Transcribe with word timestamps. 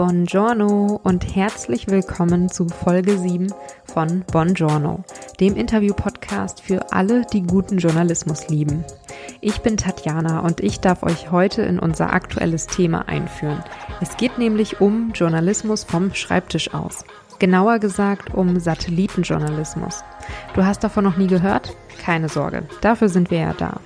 Buongiorno 0.00 0.98
und 1.04 1.36
herzlich 1.36 1.88
willkommen 1.88 2.48
zu 2.48 2.66
Folge 2.68 3.18
7 3.18 3.52
von 3.84 4.24
Buongiorno, 4.32 5.04
dem 5.40 5.56
Interview-Podcast 5.56 6.62
für 6.62 6.90
alle, 6.90 7.26
die 7.30 7.42
guten 7.42 7.76
Journalismus 7.76 8.48
lieben. 8.48 8.82
Ich 9.42 9.60
bin 9.60 9.76
Tatjana 9.76 10.40
und 10.40 10.60
ich 10.60 10.80
darf 10.80 11.02
euch 11.02 11.30
heute 11.30 11.60
in 11.60 11.78
unser 11.78 12.14
aktuelles 12.14 12.66
Thema 12.66 13.08
einführen. 13.08 13.62
Es 14.00 14.16
geht 14.16 14.38
nämlich 14.38 14.80
um 14.80 15.12
Journalismus 15.12 15.84
vom 15.84 16.14
Schreibtisch 16.14 16.72
aus. 16.72 17.04
Genauer 17.38 17.78
gesagt 17.78 18.32
um 18.32 18.58
Satellitenjournalismus. 18.58 20.02
Du 20.54 20.64
hast 20.64 20.82
davon 20.82 21.04
noch 21.04 21.18
nie 21.18 21.26
gehört? 21.26 21.76
Keine 22.02 22.30
Sorge, 22.30 22.62
dafür 22.80 23.10
sind 23.10 23.30
wir 23.30 23.40
ja 23.40 23.52
da. 23.52 23.80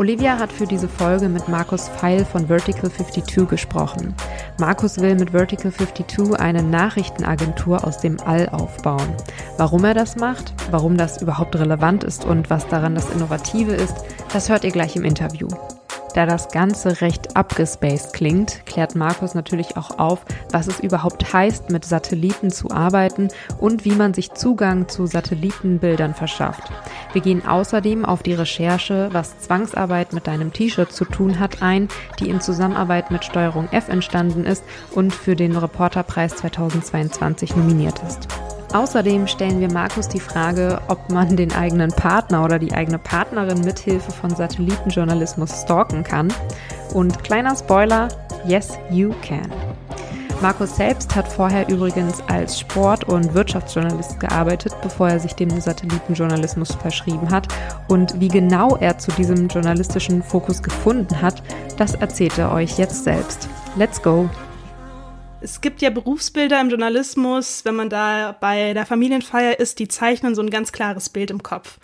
Olivia 0.00 0.38
hat 0.38 0.50
für 0.50 0.66
diese 0.66 0.88
Folge 0.88 1.28
mit 1.28 1.46
Markus 1.48 1.90
Feil 1.90 2.24
von 2.24 2.46
Vertical 2.46 2.90
52 2.90 3.46
gesprochen. 3.46 4.14
Markus 4.58 4.96
will 4.96 5.14
mit 5.14 5.32
Vertical 5.32 5.70
52 5.70 6.40
eine 6.40 6.62
Nachrichtenagentur 6.62 7.84
aus 7.84 7.98
dem 7.98 8.18
All 8.20 8.48
aufbauen. 8.48 9.14
Warum 9.58 9.84
er 9.84 9.92
das 9.92 10.16
macht, 10.16 10.54
warum 10.70 10.96
das 10.96 11.20
überhaupt 11.20 11.54
relevant 11.54 12.02
ist 12.02 12.24
und 12.24 12.48
was 12.48 12.66
daran 12.66 12.94
das 12.94 13.10
Innovative 13.10 13.72
ist, 13.72 13.94
das 14.32 14.48
hört 14.48 14.64
ihr 14.64 14.70
gleich 14.70 14.96
im 14.96 15.04
Interview. 15.04 15.48
Da 16.14 16.26
das 16.26 16.48
Ganze 16.48 17.00
recht 17.00 17.36
abgespaced 17.36 18.12
klingt, 18.12 18.66
klärt 18.66 18.96
Markus 18.96 19.34
natürlich 19.34 19.76
auch 19.76 19.98
auf, 19.98 20.24
was 20.50 20.66
es 20.66 20.80
überhaupt 20.80 21.32
heißt, 21.32 21.70
mit 21.70 21.84
Satelliten 21.84 22.50
zu 22.50 22.70
arbeiten 22.70 23.28
und 23.58 23.84
wie 23.84 23.94
man 23.94 24.12
sich 24.12 24.32
Zugang 24.32 24.88
zu 24.88 25.06
Satellitenbildern 25.06 26.14
verschafft. 26.14 26.64
Wir 27.12 27.20
gehen 27.20 27.46
außerdem 27.46 28.04
auf 28.04 28.22
die 28.22 28.34
Recherche, 28.34 29.08
was 29.12 29.38
Zwangsarbeit 29.38 30.12
mit 30.12 30.26
deinem 30.26 30.52
T-Shirt 30.52 30.92
zu 30.92 31.04
tun 31.04 31.38
hat, 31.38 31.62
ein, 31.62 31.88
die 32.18 32.28
in 32.28 32.40
Zusammenarbeit 32.40 33.10
mit 33.10 33.24
Steuerung 33.24 33.68
F 33.70 33.88
entstanden 33.88 34.44
ist 34.44 34.64
und 34.92 35.14
für 35.14 35.36
den 35.36 35.56
Reporterpreis 35.56 36.36
2022 36.36 37.54
nominiert 37.54 38.00
ist. 38.06 38.39
Außerdem 38.72 39.26
stellen 39.26 39.58
wir 39.58 39.72
Markus 39.72 40.08
die 40.08 40.20
Frage, 40.20 40.80
ob 40.86 41.10
man 41.10 41.36
den 41.36 41.52
eigenen 41.52 41.90
Partner 41.90 42.44
oder 42.44 42.58
die 42.60 42.72
eigene 42.72 42.98
Partnerin 42.98 43.60
mithilfe 43.62 44.12
von 44.12 44.30
Satellitenjournalismus 44.30 45.62
stalken 45.62 46.04
kann. 46.04 46.32
Und 46.94 47.24
kleiner 47.24 47.56
Spoiler, 47.56 48.08
yes, 48.46 48.78
you 48.90 49.12
can. 49.22 49.50
Markus 50.40 50.76
selbst 50.76 51.14
hat 51.14 51.28
vorher 51.28 51.68
übrigens 51.68 52.22
als 52.28 52.58
Sport- 52.58 53.04
und 53.04 53.34
Wirtschaftsjournalist 53.34 54.20
gearbeitet, 54.20 54.72
bevor 54.82 55.10
er 55.10 55.20
sich 55.20 55.34
dem 55.34 55.50
Satellitenjournalismus 55.60 56.72
verschrieben 56.76 57.30
hat. 57.30 57.48
Und 57.88 58.18
wie 58.20 58.28
genau 58.28 58.76
er 58.76 58.96
zu 58.96 59.10
diesem 59.12 59.48
journalistischen 59.48 60.22
Fokus 60.22 60.62
gefunden 60.62 61.20
hat, 61.20 61.42
das 61.76 61.94
erzählt 61.94 62.38
er 62.38 62.52
euch 62.52 62.78
jetzt 62.78 63.04
selbst. 63.04 63.48
Let's 63.76 64.00
go! 64.00 64.30
Es 65.42 65.62
gibt 65.62 65.80
ja 65.80 65.88
Berufsbilder 65.88 66.60
im 66.60 66.68
Journalismus, 66.68 67.64
wenn 67.64 67.74
man 67.74 67.88
da 67.88 68.36
bei 68.38 68.74
der 68.74 68.84
Familienfeier 68.84 69.58
ist, 69.58 69.78
die 69.78 69.88
zeichnen 69.88 70.34
so 70.34 70.42
ein 70.42 70.50
ganz 70.50 70.70
klares 70.70 71.08
Bild 71.08 71.30
im 71.30 71.42
Kopf. 71.42 71.78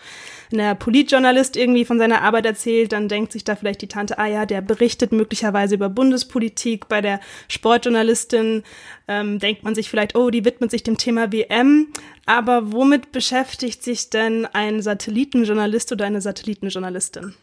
Wenn 0.50 0.58
der 0.58 0.74
Politjournalist 0.74 1.56
irgendwie 1.56 1.86
von 1.86 1.98
seiner 1.98 2.20
Arbeit 2.20 2.44
erzählt, 2.44 2.92
dann 2.92 3.08
denkt 3.08 3.32
sich 3.32 3.44
da 3.44 3.56
vielleicht 3.56 3.80
die 3.80 3.88
Tante, 3.88 4.18
ah 4.18 4.26
ja, 4.26 4.44
der 4.44 4.60
berichtet 4.60 5.10
möglicherweise 5.10 5.74
über 5.74 5.88
Bundespolitik. 5.88 6.88
Bei 6.88 7.00
der 7.00 7.18
Sportjournalistin 7.48 8.62
ähm, 9.08 9.38
denkt 9.38 9.64
man 9.64 9.74
sich 9.74 9.88
vielleicht, 9.88 10.16
oh, 10.16 10.28
die 10.28 10.44
widmet 10.44 10.70
sich 10.70 10.82
dem 10.82 10.98
Thema 10.98 11.32
WM. 11.32 11.88
Aber 12.26 12.72
womit 12.72 13.10
beschäftigt 13.10 13.82
sich 13.82 14.10
denn 14.10 14.46
ein 14.52 14.82
Satellitenjournalist 14.82 15.92
oder 15.92 16.04
eine 16.04 16.20
Satellitenjournalistin? 16.20 17.34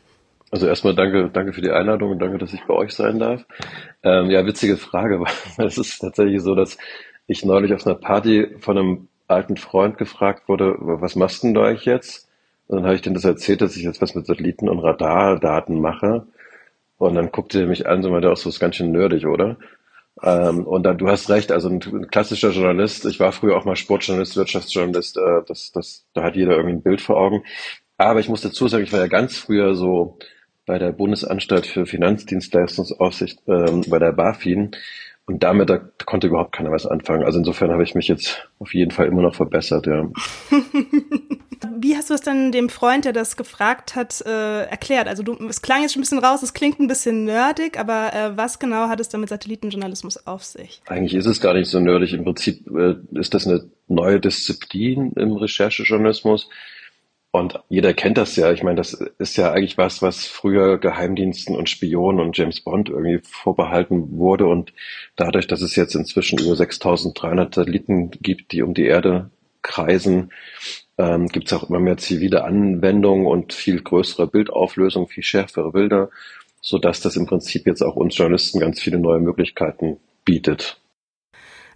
Also 0.54 0.68
erstmal 0.68 0.94
danke, 0.94 1.32
danke 1.34 1.52
für 1.52 1.62
die 1.62 1.72
Einladung 1.72 2.12
und 2.12 2.20
danke, 2.20 2.38
dass 2.38 2.54
ich 2.54 2.64
bei 2.66 2.76
euch 2.76 2.94
sein 2.94 3.18
darf. 3.18 3.44
Ähm, 4.04 4.30
ja, 4.30 4.46
witzige 4.46 4.78
Frage, 4.78 5.20
weil 5.58 5.66
es 5.66 5.80
ist 5.80 5.98
tatsächlich 5.98 6.44
so, 6.44 6.54
dass 6.54 6.78
ich 7.26 7.44
neulich 7.44 7.74
auf 7.74 7.88
einer 7.88 7.96
Party 7.96 8.50
von 8.60 8.78
einem 8.78 9.08
alten 9.28 9.58
Freund 9.58 9.98
gefragt 9.98 10.48
wurde, 10.48 10.76
was 10.78 11.16
machst 11.16 11.42
denn 11.42 11.56
du 11.56 11.62
eigentlich 11.62 11.86
jetzt? 11.86 12.30
Und 12.68 12.78
dann 12.78 12.86
habe 12.86 12.94
ich 12.94 13.02
denen 13.02 13.16
das 13.16 13.26
erzählt, 13.26 13.62
dass 13.62 13.76
ich 13.76 13.82
jetzt 13.82 14.00
was 14.00 14.14
mit 14.14 14.28
Satelliten 14.28 14.70
und 14.70 14.78
Radardaten 14.78 15.82
mache. 15.82 16.28
Und 17.00 17.16
dann 17.16 17.32
guckte 17.32 17.62
er 17.62 17.68
mich 17.68 17.88
an, 17.88 18.04
so 18.04 18.12
meinte 18.12 18.32
auch 18.32 18.38
so, 18.38 18.48
ist 18.48 18.60
ganz 18.60 18.76
schön 18.76 18.92
nerdig, 18.92 19.26
oder? 19.26 19.58
Ähm, 20.22 20.68
und 20.68 20.84
dann, 20.84 21.00
du 21.00 21.08
hast 21.08 21.32
recht, 21.32 21.52
also 21.52 21.68
ein, 21.68 21.82
ein, 21.82 22.10
klassischer 22.10 22.52
Journalist, 22.52 23.08
ich 23.08 23.20
war 23.20 23.32
früher 23.32 23.58
auch 23.58 23.66
mal 23.66 23.76
Sportjournalist, 23.76 24.38
Wirtschaftsjournalist, 24.38 25.18
äh, 25.18 25.42
das, 25.48 25.72
das, 25.72 26.06
da 26.14 26.22
hat 26.22 26.36
jeder 26.36 26.52
irgendwie 26.52 26.76
ein 26.76 26.84
Bild 26.84 27.02
vor 27.02 27.18
Augen. 27.18 27.44
Aber 27.98 28.20
ich 28.20 28.30
muss 28.30 28.42
dazu 28.42 28.68
sagen, 28.68 28.84
ich 28.84 28.94
war 28.94 29.00
ja 29.00 29.08
ganz 29.08 29.36
früher 29.36 29.74
so 29.74 30.20
bei 30.66 30.80
der 30.80 30.92
Bundesanstalt 30.92 31.66
für 31.66 31.86
Finanzdienstleistungsaufsicht, 31.86 33.40
ähm, 33.48 33.84
bei 33.88 34.00
der 34.00 34.14
BaFin. 34.14 34.72
Und 35.26 35.42
damit 35.42 35.70
da 35.70 35.78
konnte 36.06 36.28
überhaupt 36.28 36.54
keiner 36.54 36.72
was 36.72 36.86
anfangen. 36.86 37.24
Also 37.24 37.40
insofern 37.40 37.72
habe 37.72 37.84
ich 37.84 37.96
mich 37.96 38.10
jetzt 38.10 38.50
auf 38.60 38.74
jeden 38.74 38.92
Fall 38.92 39.08
immer 39.08 39.22
noch 39.22 39.36
verbessert, 39.36 39.88
ja. 39.88 40.10
Wie 41.80 41.96
hast 41.96 42.10
du 42.10 42.14
es 42.14 42.20
dann 42.20 42.52
dem 42.52 42.68
Freund, 42.68 43.06
der 43.06 43.14
das 43.14 43.38
gefragt 43.38 43.96
hat, 43.96 44.22
äh, 44.26 44.64
erklärt? 44.64 45.08
Also 45.08 45.24
du, 45.24 45.34
es 45.48 45.62
klang 45.62 45.82
jetzt 45.82 45.94
schon 45.94 46.02
ein 46.02 46.04
bisschen 46.04 46.20
raus, 46.20 46.44
es 46.44 46.54
klingt 46.54 46.80
ein 46.82 46.88
bisschen 46.88 47.24
nerdig, 47.24 47.80
aber 47.80 48.14
äh, 48.14 48.38
was 48.38 48.60
genau 48.60 48.90
hat 48.90 49.00
es 49.00 49.08
dann 49.08 49.22
mit 49.22 49.30
Satellitenjournalismus 49.30 50.28
auf 50.28 50.44
sich? 50.44 50.82
Eigentlich 50.88 51.14
ist 51.14 51.26
es 51.26 51.40
gar 51.40 51.54
nicht 51.54 51.70
so 51.70 51.80
nerdig. 51.80 52.14
Im 52.14 52.26
Prinzip 52.26 52.70
äh, 52.76 52.96
ist 53.18 53.34
das 53.34 53.48
eine 53.48 53.70
neue 53.88 54.20
Disziplin 54.20 55.14
im 55.16 55.34
Recherchejournalismus 55.34 56.50
und 57.36 57.60
jeder 57.68 57.96
kennt 57.96 58.20
das 58.20 58.36
ja. 58.36 58.52
Ich 58.52 58.62
meine, 58.62 58.76
das 58.76 58.94
ist 58.94 59.38
ja 59.38 59.52
eigentlich 59.52 59.76
was, 59.76 60.04
was 60.04 60.28
früher 60.28 60.78
Geheimdiensten 60.78 61.56
und 61.56 61.68
Spionen 61.68 62.20
und 62.20 62.38
James 62.38 62.62
Bond 62.62 62.90
irgendwie 62.90 63.22
vorbehalten 63.24 64.20
wurde. 64.20 64.46
Und 64.46 64.72
dadurch, 65.16 65.48
dass 65.48 65.64
es 65.64 65.76
jetzt 65.76 65.96
inzwischen 65.96 66.38
über 66.38 66.56
6300 66.56 67.56
Satelliten 67.56 68.12
gibt, 68.12 68.52
die 68.52 68.62
um 68.62 68.76
die 68.76 68.86
Erde 68.86 69.32
kreisen, 69.64 70.32
ähm, 71.00 71.28
gibt 71.28 71.48
es 71.48 71.54
auch 71.54 71.68
immer 71.68 71.80
mehr 71.80 71.98
zivile 71.98 72.44
Anwendungen 72.44 73.26
und 73.26 73.52
viel 73.52 73.82
größere 73.82 74.28
Bildauflösung, 74.28 75.08
viel 75.08 75.24
schärfere 75.24 75.72
Bilder, 75.72 76.12
so 76.62 76.78
dass 76.78 77.02
das 77.02 77.16
im 77.16 77.26
Prinzip 77.26 77.66
jetzt 77.66 77.82
auch 77.82 77.96
uns 77.96 78.16
Journalisten 78.16 78.60
ganz 78.60 78.80
viele 78.80 79.00
neue 79.00 79.20
Möglichkeiten 79.20 79.98
bietet. 80.24 80.80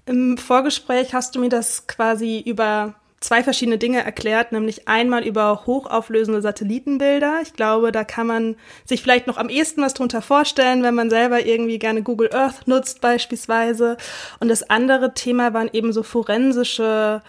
Im 0.05 0.37
Vorgespräch 0.37 1.15
hast 1.15 1.35
du 1.35 1.39
mir 1.39 1.49
das 1.49 1.87
quasi 1.87 2.43
über 2.45 2.93
zwei 3.19 3.43
verschiedene 3.43 3.77
Dinge 3.77 4.03
erklärt, 4.03 4.51
nämlich 4.51 4.87
einmal 4.87 5.25
über 5.25 5.65
hochauflösende 5.65 6.41
Satellitenbilder. 6.41 7.39
Ich 7.41 7.53
glaube, 7.53 7.91
da 7.91 8.03
kann 8.03 8.27
man 8.27 8.55
sich 8.85 9.01
vielleicht 9.01 9.27
noch 9.27 9.37
am 9.37 9.49
ehesten 9.49 9.81
was 9.81 9.95
drunter 9.95 10.21
vorstellen, 10.21 10.83
wenn 10.83 10.95
man 10.95 11.09
selber 11.09 11.45
irgendwie 11.45 11.79
gerne 11.79 12.03
Google 12.03 12.29
Earth 12.33 12.67
nutzt 12.67 13.01
beispielsweise. 13.01 13.97
Und 14.39 14.49
das 14.49 14.69
andere 14.69 15.13
Thema 15.13 15.53
waren 15.53 15.69
eben 15.73 15.93
so 15.93 16.03
forensische 16.03 17.23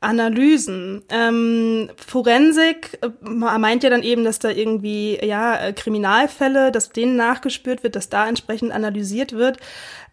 Analysen. 0.00 1.02
Ähm, 1.08 1.90
Forensik 1.96 2.98
äh, 3.02 3.08
meint 3.20 3.82
ja 3.82 3.90
dann 3.90 4.04
eben, 4.04 4.22
dass 4.22 4.38
da 4.38 4.48
irgendwie 4.48 5.18
ja 5.20 5.56
äh, 5.56 5.72
Kriminalfälle, 5.72 6.70
dass 6.70 6.90
denen 6.90 7.16
nachgespürt 7.16 7.82
wird, 7.82 7.96
dass 7.96 8.08
da 8.08 8.28
entsprechend 8.28 8.70
analysiert 8.70 9.32
wird. 9.32 9.58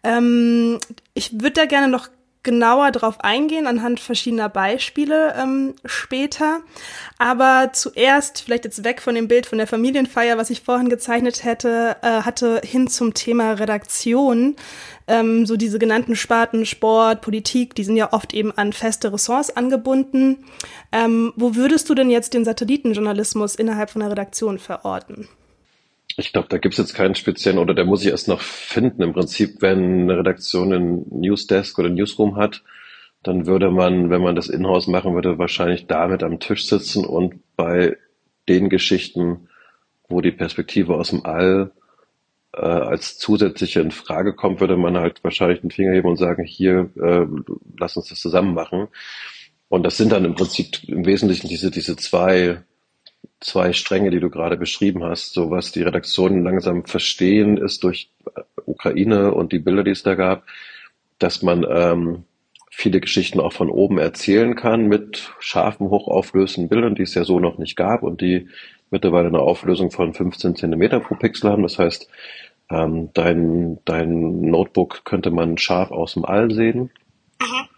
Ähm, 0.02 0.78
ich 1.14 1.34
würde 1.34 1.52
da 1.52 1.66
gerne 1.66 1.88
noch 1.88 2.08
genauer 2.46 2.92
drauf 2.92 3.20
eingehen 3.20 3.66
anhand 3.66 4.00
verschiedener 4.00 4.48
Beispiele 4.48 5.34
ähm, 5.36 5.74
später. 5.84 6.60
Aber 7.18 7.70
zuerst, 7.74 8.40
vielleicht 8.42 8.64
jetzt 8.64 8.84
weg 8.84 9.02
von 9.02 9.14
dem 9.14 9.28
Bild 9.28 9.46
von 9.46 9.58
der 9.58 9.66
Familienfeier, 9.66 10.38
was 10.38 10.48
ich 10.48 10.62
vorhin 10.62 10.88
gezeichnet 10.88 11.44
hätte, 11.44 11.96
äh, 12.00 12.22
hatte, 12.22 12.62
hin 12.64 12.86
zum 12.88 13.12
Thema 13.12 13.52
Redaktion. 13.52 14.56
Ähm, 15.08 15.44
so 15.44 15.56
diese 15.56 15.78
genannten 15.78 16.14
Sparten 16.16 16.64
Sport, 16.64 17.20
Politik, 17.20 17.74
die 17.74 17.84
sind 17.84 17.96
ja 17.96 18.12
oft 18.12 18.32
eben 18.32 18.52
an 18.52 18.72
feste 18.72 19.12
Ressorts 19.12 19.54
angebunden. 19.54 20.44
Ähm, 20.92 21.32
wo 21.36 21.56
würdest 21.56 21.90
du 21.90 21.94
denn 21.94 22.10
jetzt 22.10 22.32
den 22.32 22.44
Satellitenjournalismus 22.44 23.56
innerhalb 23.56 23.90
von 23.90 24.00
der 24.00 24.10
Redaktion 24.12 24.58
verorten? 24.58 25.28
Ich 26.18 26.32
glaube, 26.32 26.48
da 26.48 26.56
gibt's 26.58 26.78
jetzt 26.78 26.94
keinen 26.94 27.14
speziellen, 27.14 27.58
oder 27.58 27.74
der 27.74 27.84
muss 27.84 28.02
ich 28.02 28.10
erst 28.10 28.28
noch 28.28 28.40
finden. 28.40 29.02
Im 29.02 29.12
Prinzip, 29.12 29.60
wenn 29.60 30.02
eine 30.02 30.18
Redaktion 30.18 30.72
einen 30.72 31.06
Newsdesk 31.10 31.78
oder 31.78 31.90
Newsroom 31.90 32.36
hat, 32.36 32.62
dann 33.22 33.46
würde 33.46 33.70
man, 33.70 34.08
wenn 34.08 34.22
man 34.22 34.34
das 34.34 34.48
Inhouse 34.48 34.86
machen 34.86 35.14
würde, 35.14 35.38
wahrscheinlich 35.38 35.86
damit 35.86 36.22
am 36.22 36.40
Tisch 36.40 36.66
sitzen 36.66 37.04
und 37.04 37.34
bei 37.56 37.96
den 38.48 38.70
Geschichten, 38.70 39.48
wo 40.08 40.20
die 40.20 40.32
Perspektive 40.32 40.94
aus 40.94 41.10
dem 41.10 41.26
All 41.26 41.72
äh, 42.54 42.60
als 42.60 43.18
zusätzliche 43.18 43.80
in 43.80 43.90
Frage 43.90 44.34
kommt, 44.34 44.60
würde 44.60 44.76
man 44.76 44.96
halt 44.96 45.22
wahrscheinlich 45.24 45.60
den 45.60 45.70
Finger 45.70 45.92
heben 45.92 46.08
und 46.08 46.16
sagen, 46.16 46.44
hier, 46.44 46.90
äh, 46.96 47.26
lass 47.78 47.96
uns 47.96 48.08
das 48.08 48.20
zusammen 48.20 48.54
machen. 48.54 48.88
Und 49.68 49.82
das 49.82 49.96
sind 49.96 50.12
dann 50.12 50.24
im 50.24 50.34
Prinzip 50.34 50.88
im 50.88 51.04
Wesentlichen 51.04 51.48
diese, 51.48 51.70
diese 51.70 51.96
zwei 51.96 52.62
zwei 53.40 53.72
Stränge, 53.72 54.10
die 54.10 54.20
du 54.20 54.30
gerade 54.30 54.56
beschrieben 54.56 55.04
hast. 55.04 55.32
So 55.32 55.50
was 55.50 55.72
die 55.72 55.82
Redaktionen 55.82 56.42
langsam 56.42 56.84
verstehen, 56.84 57.56
ist 57.58 57.84
durch 57.84 58.10
Ukraine 58.64 59.32
und 59.32 59.52
die 59.52 59.58
Bilder, 59.58 59.84
die 59.84 59.90
es 59.90 60.02
da 60.02 60.14
gab, 60.14 60.44
dass 61.18 61.42
man 61.42 61.64
ähm, 61.68 62.24
viele 62.70 63.00
Geschichten 63.00 63.40
auch 63.40 63.52
von 63.52 63.70
oben 63.70 63.98
erzählen 63.98 64.54
kann 64.54 64.86
mit 64.86 65.32
scharfen, 65.38 65.88
hochauflösenden 65.88 66.68
Bildern, 66.68 66.94
die 66.94 67.02
es 67.02 67.14
ja 67.14 67.24
so 67.24 67.40
noch 67.40 67.58
nicht 67.58 67.76
gab 67.76 68.02
und 68.02 68.20
die 68.20 68.48
mittlerweile 68.90 69.28
eine 69.28 69.40
Auflösung 69.40 69.90
von 69.90 70.12
15 70.12 70.56
Zentimeter 70.56 71.00
pro 71.00 71.14
Pixel 71.14 71.50
haben. 71.50 71.62
Das 71.62 71.78
heißt, 71.78 72.08
ähm, 72.70 73.10
dein, 73.14 73.78
dein 73.84 74.40
Notebook 74.42 75.04
könnte 75.04 75.30
man 75.30 75.58
scharf 75.58 75.90
aus 75.90 76.14
dem 76.14 76.24
All 76.24 76.50
sehen. 76.50 76.90
Mhm. 77.40 77.68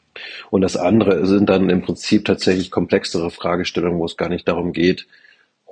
Und 0.51 0.63
das 0.63 0.77
andere 0.77 1.27
sind 1.27 1.49
dann 1.49 1.71
im 1.71 1.83
Prinzip 1.83 2.25
tatsächlich 2.25 2.71
komplexere 2.71 3.31
Fragestellungen, 3.31 3.99
wo 3.99 4.05
es 4.05 4.17
gar 4.17 4.29
nicht 4.29 4.49
darum 4.49 4.73
geht, 4.73 5.07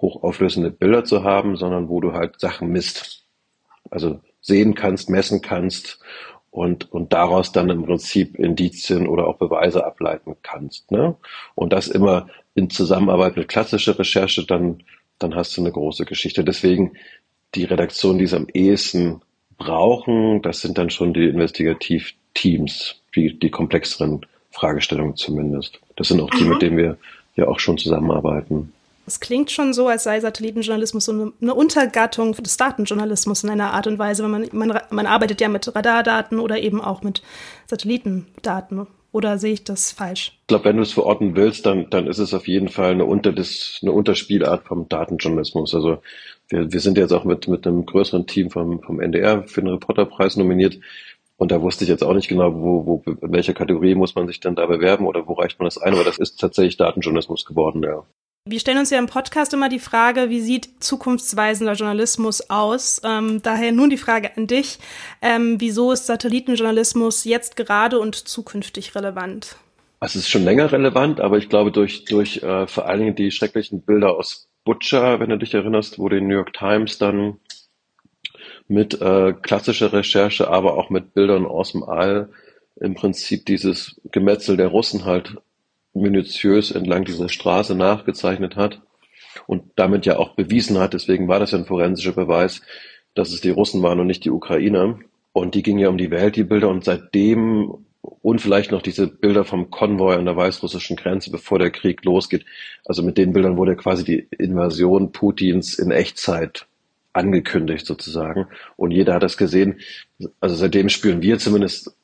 hochauflösende 0.00 0.70
Bilder 0.70 1.04
zu 1.04 1.24
haben, 1.24 1.56
sondern 1.56 1.88
wo 1.88 2.00
du 2.00 2.12
halt 2.12 2.40
Sachen 2.40 2.68
misst. 2.68 3.24
Also 3.90 4.20
sehen 4.40 4.74
kannst, 4.74 5.10
messen 5.10 5.42
kannst 5.42 6.00
und, 6.50 6.92
und 6.92 7.12
daraus 7.12 7.52
dann 7.52 7.68
im 7.70 7.84
Prinzip 7.84 8.38
Indizien 8.38 9.06
oder 9.06 9.26
auch 9.26 9.36
Beweise 9.36 9.84
ableiten 9.84 10.36
kannst. 10.42 10.90
Ne? 10.90 11.16
Und 11.54 11.72
das 11.72 11.88
immer 11.88 12.28
in 12.54 12.70
Zusammenarbeit 12.70 13.36
mit 13.36 13.48
klassischer 13.48 13.98
Recherche, 13.98 14.46
dann, 14.46 14.82
dann 15.18 15.34
hast 15.34 15.56
du 15.56 15.60
eine 15.60 15.72
große 15.72 16.04
Geschichte. 16.04 16.44
Deswegen 16.44 16.92
die 17.54 17.64
Redaktion, 17.64 18.18
die 18.18 18.24
es 18.24 18.34
am 18.34 18.48
ehesten 18.52 19.20
brauchen, 19.58 20.42
das 20.42 20.60
sind 20.60 20.78
dann 20.78 20.90
schon 20.90 21.14
die 21.14 21.26
Investigativteams, 21.26 23.02
die, 23.14 23.38
die 23.38 23.50
komplexeren 23.50 24.24
Fragestellungen 24.50 25.16
zumindest. 25.16 25.80
Das 25.96 26.08
sind 26.08 26.20
auch 26.20 26.30
die, 26.30 26.44
mit 26.44 26.62
denen 26.62 26.78
wir 26.78 26.96
ja 27.34 27.48
auch 27.48 27.58
schon 27.58 27.78
zusammenarbeiten. 27.78 28.72
Es 29.06 29.20
klingt 29.20 29.52
schon 29.52 29.72
so, 29.72 29.86
als 29.86 30.02
sei 30.02 30.20
Satellitenjournalismus 30.20 31.04
so 31.04 31.32
eine, 31.40 31.54
Untergattung 31.54 32.32
des 32.32 32.56
Datenjournalismus 32.56 33.44
in 33.44 33.50
einer 33.50 33.72
Art 33.72 33.86
und 33.86 33.98
Weise. 33.98 34.24
weil 34.24 34.30
man, 34.30 34.48
man, 34.52 34.80
man 34.90 35.06
arbeitet 35.06 35.40
ja 35.40 35.48
mit 35.48 35.74
Radardaten 35.74 36.40
oder 36.40 36.58
eben 36.58 36.80
auch 36.80 37.02
mit 37.02 37.22
Satellitendaten. 37.66 38.88
Oder 39.12 39.38
sehe 39.38 39.54
ich 39.54 39.64
das 39.64 39.92
falsch? 39.92 40.36
Ich 40.42 40.46
glaube, 40.48 40.66
wenn 40.66 40.76
du 40.76 40.82
es 40.82 40.92
verorten 40.92 41.36
willst, 41.36 41.64
dann, 41.64 41.88
dann 41.88 42.06
ist 42.06 42.18
es 42.18 42.34
auf 42.34 42.46
jeden 42.48 42.68
Fall 42.68 42.90
eine, 42.90 43.06
Unter 43.06 43.30
eine 43.30 43.92
Unterspielart 43.92 44.66
vom 44.66 44.88
Datenjournalismus. 44.90 45.74
Also 45.74 46.02
wir, 46.48 46.70
wir 46.70 46.80
sind 46.80 46.98
jetzt 46.98 47.12
auch 47.12 47.24
mit, 47.24 47.48
mit 47.48 47.66
einem 47.66 47.86
größeren 47.86 48.26
Team 48.26 48.50
vom, 48.50 48.82
vom 48.82 49.00
NDR 49.00 49.44
für 49.44 49.62
den 49.62 49.70
Reporterpreis 49.70 50.36
nominiert. 50.36 50.78
Und 51.38 51.50
da 51.50 51.62
wusste 51.62 51.84
ich 51.84 51.90
jetzt 51.90 52.02
auch 52.02 52.14
nicht 52.14 52.28
genau, 52.28 52.54
wo, 52.54 52.86
wo, 52.86 53.02
in 53.06 53.32
welcher 53.32 53.54
Kategorie 53.54 53.94
muss 53.94 54.14
man 54.14 54.26
sich 54.26 54.40
denn 54.40 54.54
da 54.54 54.66
bewerben 54.66 55.06
oder 55.06 55.26
wo 55.26 55.34
reicht 55.34 55.58
man 55.58 55.66
das 55.66 55.78
ein, 55.78 55.94
aber 55.94 56.04
das 56.04 56.18
ist 56.18 56.40
tatsächlich 56.40 56.76
Datenjournalismus 56.76 57.44
geworden, 57.44 57.82
ja. 57.82 58.04
Wir 58.48 58.60
stellen 58.60 58.78
uns 58.78 58.90
ja 58.90 59.00
im 59.00 59.06
Podcast 59.06 59.52
immer 59.54 59.68
die 59.68 59.80
Frage, 59.80 60.30
wie 60.30 60.40
sieht 60.40 60.68
zukunftsweisender 60.78 61.72
Journalismus 61.72 62.48
aus? 62.48 63.00
Ähm, 63.04 63.42
daher 63.42 63.72
nun 63.72 63.90
die 63.90 63.96
Frage 63.96 64.36
an 64.36 64.46
dich. 64.46 64.78
Ähm, 65.20 65.56
wieso 65.58 65.90
ist 65.90 66.06
Satellitenjournalismus 66.06 67.24
jetzt 67.24 67.56
gerade 67.56 67.98
und 67.98 68.14
zukünftig 68.14 68.94
relevant? 68.94 69.56
Es 69.98 70.14
ist 70.14 70.28
schon 70.28 70.44
länger 70.44 70.70
relevant, 70.70 71.20
aber 71.20 71.38
ich 71.38 71.48
glaube 71.48 71.72
durch, 71.72 72.04
durch 72.04 72.40
äh, 72.44 72.68
vor 72.68 72.86
allen 72.86 73.00
Dingen 73.00 73.16
die 73.16 73.32
schrecklichen 73.32 73.80
Bilder 73.80 74.14
aus 74.16 74.46
Butcher, 74.64 75.18
wenn 75.18 75.30
du 75.30 75.38
dich 75.38 75.52
erinnerst, 75.52 75.98
wo 75.98 76.08
die 76.08 76.20
New 76.20 76.36
York 76.36 76.52
Times 76.52 76.98
dann 76.98 77.40
mit 78.68 79.00
äh, 79.00 79.32
klassischer 79.32 79.92
Recherche, 79.92 80.46
aber 80.46 80.78
auch 80.78 80.88
mit 80.88 81.14
Bildern 81.14 81.46
aus 81.46 81.72
dem 81.72 81.82
All 81.82 82.28
im 82.76 82.94
Prinzip 82.94 83.44
dieses 83.44 84.00
Gemetzel 84.12 84.56
der 84.56 84.68
Russen 84.68 85.04
halt 85.04 85.34
minutiös 86.00 86.70
entlang 86.70 87.04
dieser 87.04 87.28
Straße 87.28 87.74
nachgezeichnet 87.74 88.56
hat 88.56 88.80
und 89.46 89.64
damit 89.76 90.06
ja 90.06 90.18
auch 90.18 90.34
bewiesen 90.34 90.78
hat, 90.78 90.94
deswegen 90.94 91.28
war 91.28 91.38
das 91.38 91.52
ja 91.52 91.58
ein 91.58 91.66
forensischer 91.66 92.12
Beweis, 92.12 92.62
dass 93.14 93.32
es 93.32 93.40
die 93.40 93.50
Russen 93.50 93.82
waren 93.82 94.00
und 94.00 94.06
nicht 94.06 94.24
die 94.24 94.30
Ukrainer. 94.30 94.98
Und 95.32 95.54
die 95.54 95.62
gingen 95.62 95.80
ja 95.80 95.88
um 95.88 95.98
die 95.98 96.10
Welt, 96.10 96.36
die 96.36 96.44
Bilder, 96.44 96.68
und 96.68 96.84
seitdem 96.84 97.86
und 98.22 98.40
vielleicht 98.40 98.70
noch 98.70 98.82
diese 98.82 99.06
Bilder 99.08 99.44
vom 99.44 99.70
Konvoi 99.70 100.14
an 100.14 100.24
der 100.24 100.36
weißrussischen 100.36 100.96
Grenze, 100.96 101.30
bevor 101.30 101.58
der 101.58 101.70
Krieg 101.70 102.04
losgeht. 102.04 102.44
Also 102.84 103.02
mit 103.02 103.18
den 103.18 103.32
Bildern 103.32 103.56
wurde 103.56 103.76
quasi 103.76 104.04
die 104.04 104.28
Invasion 104.38 105.12
Putins 105.12 105.78
in 105.78 105.90
Echtzeit 105.90 106.66
angekündigt 107.12 107.86
sozusagen. 107.86 108.46
Und 108.76 108.92
jeder 108.92 109.14
hat 109.14 109.22
das 109.22 109.36
gesehen. 109.36 109.80
Also 110.40 110.54
seitdem 110.54 110.88
spüren 110.88 111.22
wir 111.22 111.38
zumindest 111.38 111.96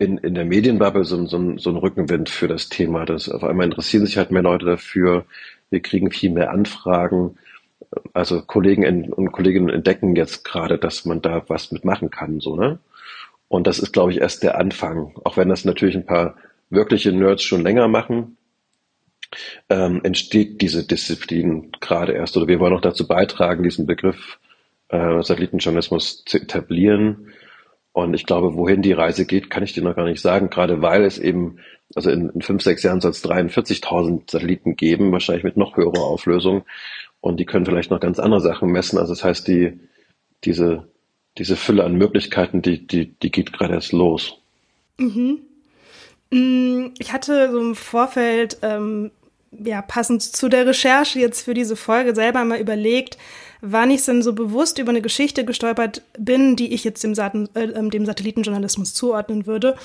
in, 0.00 0.16
in 0.18 0.34
der 0.34 0.46
Medienbubble 0.46 1.04
so, 1.04 1.26
so, 1.26 1.58
so 1.58 1.70
einen 1.70 1.78
Rückenwind 1.78 2.30
für 2.30 2.48
das 2.48 2.70
Thema. 2.70 3.04
Das 3.04 3.28
auf 3.28 3.44
einmal 3.44 3.66
interessieren 3.66 4.06
sich 4.06 4.16
halt 4.16 4.30
mehr 4.30 4.42
Leute 4.42 4.64
dafür. 4.64 5.26
Wir 5.68 5.80
kriegen 5.80 6.10
viel 6.10 6.30
mehr 6.30 6.50
Anfragen. 6.50 7.36
Also 8.14 8.40
Kollegen 8.40 9.12
und 9.12 9.30
Kolleginnen 9.30 9.68
entdecken 9.68 10.16
jetzt 10.16 10.42
gerade, 10.44 10.78
dass 10.78 11.04
man 11.04 11.20
da 11.20 11.44
was 11.48 11.70
mitmachen 11.70 12.10
kann, 12.10 12.40
so, 12.40 12.56
ne? 12.56 12.78
Und 13.48 13.66
das 13.66 13.80
ist, 13.80 13.92
glaube 13.92 14.12
ich, 14.12 14.20
erst 14.20 14.42
der 14.42 14.58
Anfang. 14.58 15.12
Auch 15.24 15.36
wenn 15.36 15.48
das 15.48 15.64
natürlich 15.64 15.96
ein 15.96 16.06
paar 16.06 16.36
wirkliche 16.70 17.12
Nerds 17.12 17.42
schon 17.42 17.62
länger 17.62 17.88
machen, 17.88 18.36
ähm, 19.68 20.00
entsteht 20.04 20.62
diese 20.62 20.86
Disziplin 20.86 21.72
gerade 21.80 22.12
erst. 22.12 22.36
Oder 22.36 22.46
wir 22.46 22.60
wollen 22.60 22.74
auch 22.74 22.80
dazu 22.80 23.06
beitragen, 23.08 23.64
diesen 23.64 23.86
Begriff 23.86 24.38
äh, 24.88 25.22
Satellitenjournalismus 25.22 26.24
zu 26.24 26.38
etablieren. 26.38 27.32
Und 28.00 28.14
ich 28.14 28.26
glaube, 28.26 28.54
wohin 28.54 28.82
die 28.82 28.92
Reise 28.92 29.26
geht, 29.26 29.50
kann 29.50 29.62
ich 29.62 29.72
dir 29.72 29.82
noch 29.82 29.96
gar 29.96 30.04
nicht 30.04 30.20
sagen, 30.20 30.50
gerade 30.50 30.82
weil 30.82 31.04
es 31.04 31.18
eben, 31.18 31.58
also 31.94 32.10
in, 32.10 32.30
in 32.30 32.42
fünf, 32.42 32.62
sechs 32.62 32.82
Jahren 32.82 33.00
soll 33.00 33.12
es 33.12 33.24
43.000 33.24 34.30
Satelliten 34.30 34.76
geben, 34.76 35.12
wahrscheinlich 35.12 35.44
mit 35.44 35.56
noch 35.56 35.76
höherer 35.76 36.04
Auflösung. 36.04 36.64
Und 37.20 37.38
die 37.38 37.46
können 37.46 37.66
vielleicht 37.66 37.90
noch 37.90 38.00
ganz 38.00 38.18
andere 38.18 38.40
Sachen 38.40 38.70
messen. 38.70 38.98
Also 38.98 39.12
das 39.12 39.24
heißt, 39.24 39.46
die, 39.48 39.78
diese 40.44 40.88
diese 41.38 41.56
Fülle 41.56 41.84
an 41.84 41.96
Möglichkeiten, 41.96 42.62
die, 42.62 42.86
die, 42.86 43.06
die 43.06 43.30
geht 43.30 43.52
gerade 43.52 43.74
erst 43.74 43.92
los. 43.92 44.38
Mhm. 44.98 45.38
Mm, 46.30 46.88
ich 46.98 47.12
hatte 47.12 47.50
so 47.50 47.60
im 47.60 47.74
Vorfeld, 47.74 48.58
ähm, 48.62 49.10
ja, 49.52 49.82
passend 49.82 50.22
zu 50.22 50.48
der 50.48 50.66
Recherche 50.66 51.18
jetzt 51.18 51.42
für 51.42 51.54
diese 51.54 51.76
Folge 51.76 52.14
selber 52.14 52.44
mal 52.44 52.60
überlegt, 52.60 53.18
wann 53.60 53.90
ich 53.90 54.04
denn 54.04 54.22
so 54.22 54.32
bewusst 54.32 54.78
über 54.78 54.90
eine 54.90 55.02
Geschichte 55.02 55.44
gestolpert 55.44 56.02
bin, 56.18 56.56
die 56.56 56.72
ich 56.72 56.84
jetzt 56.84 57.02
dem, 57.04 57.14
Saten, 57.14 57.48
äh, 57.54 57.64
ähm, 57.64 57.90
dem 57.90 58.06
Satellitenjournalismus 58.06 58.94
zuordnen 58.94 59.46
würde. 59.46 59.76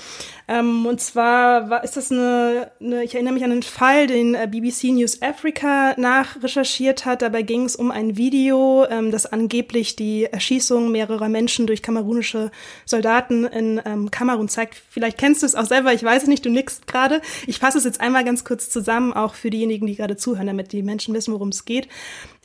Ähm, 0.48 0.86
und 0.86 1.02
zwar 1.02 1.70
war, 1.70 1.84
ist 1.84 1.98
das 1.98 2.12
eine, 2.12 2.72
eine, 2.80 3.04
ich 3.04 3.16
erinnere 3.16 3.34
mich 3.34 3.44
an 3.44 3.52
einen 3.52 3.64
Fall, 3.64 4.08
den 4.08 4.36
äh, 4.36 4.48
BBC 4.50 4.86
News 4.86 5.22
Africa 5.22 5.96
nachrecherchiert 5.98 7.06
hat. 7.06 7.22
Dabei 7.22 7.42
ging 7.42 7.66
es 7.66 7.76
um 7.76 7.92
ein 7.92 8.18
Video, 8.18 8.86
ähm, 8.90 9.12
das 9.12 9.26
angeblich 9.26 9.96
die 9.96 10.26
Erschießung 10.26 10.92
mehrerer 10.92 11.30
Menschen 11.30 11.68
durch 11.68 11.82
kamerunische 11.82 12.52
Soldaten 12.86 13.46
in 13.46 13.82
ähm, 13.86 14.12
Kamerun 14.12 14.50
zeigt. 14.50 14.82
Vielleicht 14.90 15.18
kennst 15.18 15.42
du 15.42 15.46
es 15.46 15.56
auch 15.56 15.66
selber, 15.66 15.94
ich 15.94 16.04
weiß 16.04 16.24
es 16.24 16.28
nicht, 16.30 16.46
du 16.46 16.50
nickst 16.50 16.88
gerade. 16.88 17.22
Ich 17.48 17.60
fasse 17.60 17.78
es 17.78 17.84
jetzt 17.84 18.02
einmal 18.02 18.24
ganz 18.24 18.44
kurz 18.44 18.70
zusammen, 18.70 19.14
auch 19.14 19.34
für 19.34 19.50
diejenigen, 19.50 19.88
die 19.88 19.96
gerade 19.96 20.18
zuhören, 20.18 20.48
damit 20.48 20.72
die 20.72 20.84
Menschen 20.84 21.14
wissen, 21.14 21.34
worum 21.34 21.50
es 21.50 21.66
geht. 21.66 21.88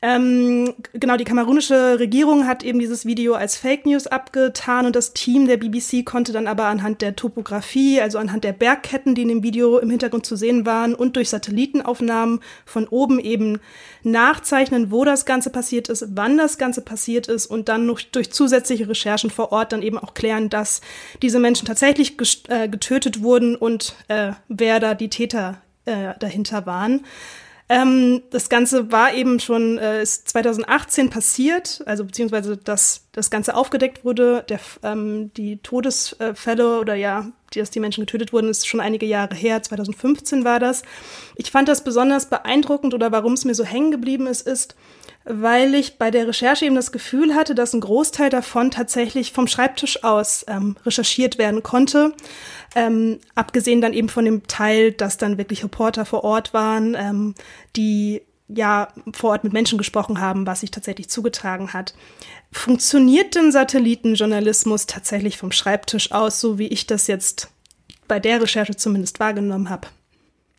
Ähm, 0.02 0.72
genau, 0.94 1.18
die 1.18 1.24
kamerunische 1.24 1.98
Regierung 1.98 2.46
hat 2.46 2.62
eben 2.62 2.78
dieses 2.78 3.04
Video 3.04 3.34
als 3.34 3.56
Fake 3.56 3.84
News 3.84 4.06
abgetan 4.06 4.86
und 4.86 4.96
das 4.96 5.12
Team 5.12 5.46
der 5.46 5.58
BBC 5.58 6.06
konnte 6.06 6.32
dann 6.32 6.46
aber 6.46 6.66
anhand 6.66 7.02
der 7.02 7.16
Topografie, 7.16 8.00
also 8.00 8.16
anhand 8.16 8.44
der 8.44 8.54
Bergketten, 8.54 9.14
die 9.14 9.22
in 9.22 9.28
dem 9.28 9.42
Video 9.42 9.76
im 9.78 9.90
Hintergrund 9.90 10.24
zu 10.24 10.36
sehen 10.36 10.64
waren 10.64 10.94
und 10.94 11.16
durch 11.16 11.28
Satellitenaufnahmen 11.28 12.40
von 12.64 12.88
oben 12.88 13.18
eben 13.18 13.60
nachzeichnen, 14.02 14.90
wo 14.90 15.04
das 15.04 15.26
Ganze 15.26 15.50
passiert 15.50 15.90
ist, 15.90 16.06
wann 16.12 16.38
das 16.38 16.56
Ganze 16.56 16.80
passiert 16.80 17.26
ist 17.26 17.44
und 17.46 17.68
dann 17.68 17.84
noch 17.84 18.00
durch 18.00 18.32
zusätzliche 18.32 18.88
Recherchen 18.88 19.28
vor 19.28 19.52
Ort 19.52 19.72
dann 19.72 19.82
eben 19.82 19.98
auch 19.98 20.14
klären, 20.14 20.48
dass 20.48 20.80
diese 21.20 21.40
Menschen 21.40 21.66
tatsächlich 21.66 22.16
äh, 22.48 22.70
getötet 22.70 23.22
wurden 23.22 23.54
und 23.54 23.96
äh, 24.08 24.32
wer 24.48 24.80
da 24.80 24.94
die 24.94 25.10
Täter 25.10 25.60
äh, 25.84 26.14
dahinter 26.18 26.64
waren. 26.64 27.04
Ähm, 27.70 28.22
das 28.30 28.48
Ganze 28.48 28.90
war 28.90 29.14
eben 29.14 29.38
schon 29.38 29.78
äh, 29.78 30.02
ist 30.02 30.28
2018 30.28 31.08
passiert, 31.08 31.80
also 31.86 32.04
beziehungsweise 32.04 32.56
dass 32.56 33.06
das 33.12 33.30
Ganze 33.30 33.54
aufgedeckt 33.54 34.04
wurde. 34.04 34.44
Der, 34.48 34.58
ähm, 34.82 35.32
die 35.34 35.58
Todesfälle 35.58 36.80
oder 36.80 36.96
ja, 36.96 37.30
dass 37.54 37.70
die 37.70 37.78
Menschen 37.78 38.00
getötet 38.00 38.32
wurden, 38.32 38.48
ist 38.48 38.66
schon 38.66 38.80
einige 38.80 39.06
Jahre 39.06 39.36
her. 39.36 39.62
2015 39.62 40.44
war 40.44 40.58
das. 40.58 40.82
Ich 41.36 41.52
fand 41.52 41.68
das 41.68 41.84
besonders 41.84 42.28
beeindruckend 42.28 42.92
oder 42.92 43.12
warum 43.12 43.34
es 43.34 43.44
mir 43.44 43.54
so 43.54 43.62
hängen 43.62 43.92
geblieben 43.92 44.26
ist, 44.26 44.48
ist, 44.48 44.74
weil 45.24 45.76
ich 45.76 45.96
bei 45.96 46.10
der 46.10 46.26
Recherche 46.26 46.66
eben 46.66 46.74
das 46.74 46.90
Gefühl 46.90 47.36
hatte, 47.36 47.54
dass 47.54 47.72
ein 47.72 47.80
Großteil 47.80 48.30
davon 48.30 48.72
tatsächlich 48.72 49.32
vom 49.32 49.46
Schreibtisch 49.46 50.02
aus 50.02 50.44
ähm, 50.48 50.76
recherchiert 50.84 51.38
werden 51.38 51.62
konnte. 51.62 52.14
Ähm, 52.74 53.18
abgesehen 53.34 53.80
dann 53.80 53.92
eben 53.92 54.08
von 54.08 54.24
dem 54.24 54.46
Teil, 54.46 54.92
dass 54.92 55.18
dann 55.18 55.38
wirklich 55.38 55.64
Reporter 55.64 56.04
vor 56.04 56.24
Ort 56.24 56.54
waren, 56.54 56.94
ähm, 56.98 57.34
die 57.76 58.22
ja 58.48 58.88
vor 59.12 59.30
Ort 59.30 59.44
mit 59.44 59.52
Menschen 59.52 59.78
gesprochen 59.78 60.20
haben, 60.20 60.46
was 60.46 60.60
sich 60.60 60.70
tatsächlich 60.70 61.08
zugetragen 61.08 61.72
hat. 61.72 61.94
Funktioniert 62.52 63.34
denn 63.34 63.52
Satellitenjournalismus 63.52 64.86
tatsächlich 64.86 65.36
vom 65.36 65.52
Schreibtisch 65.52 66.12
aus, 66.12 66.40
so 66.40 66.58
wie 66.58 66.68
ich 66.68 66.86
das 66.86 67.06
jetzt 67.06 67.50
bei 68.08 68.18
der 68.18 68.42
Recherche 68.42 68.76
zumindest 68.76 69.20
wahrgenommen 69.20 69.70
habe? 69.70 69.88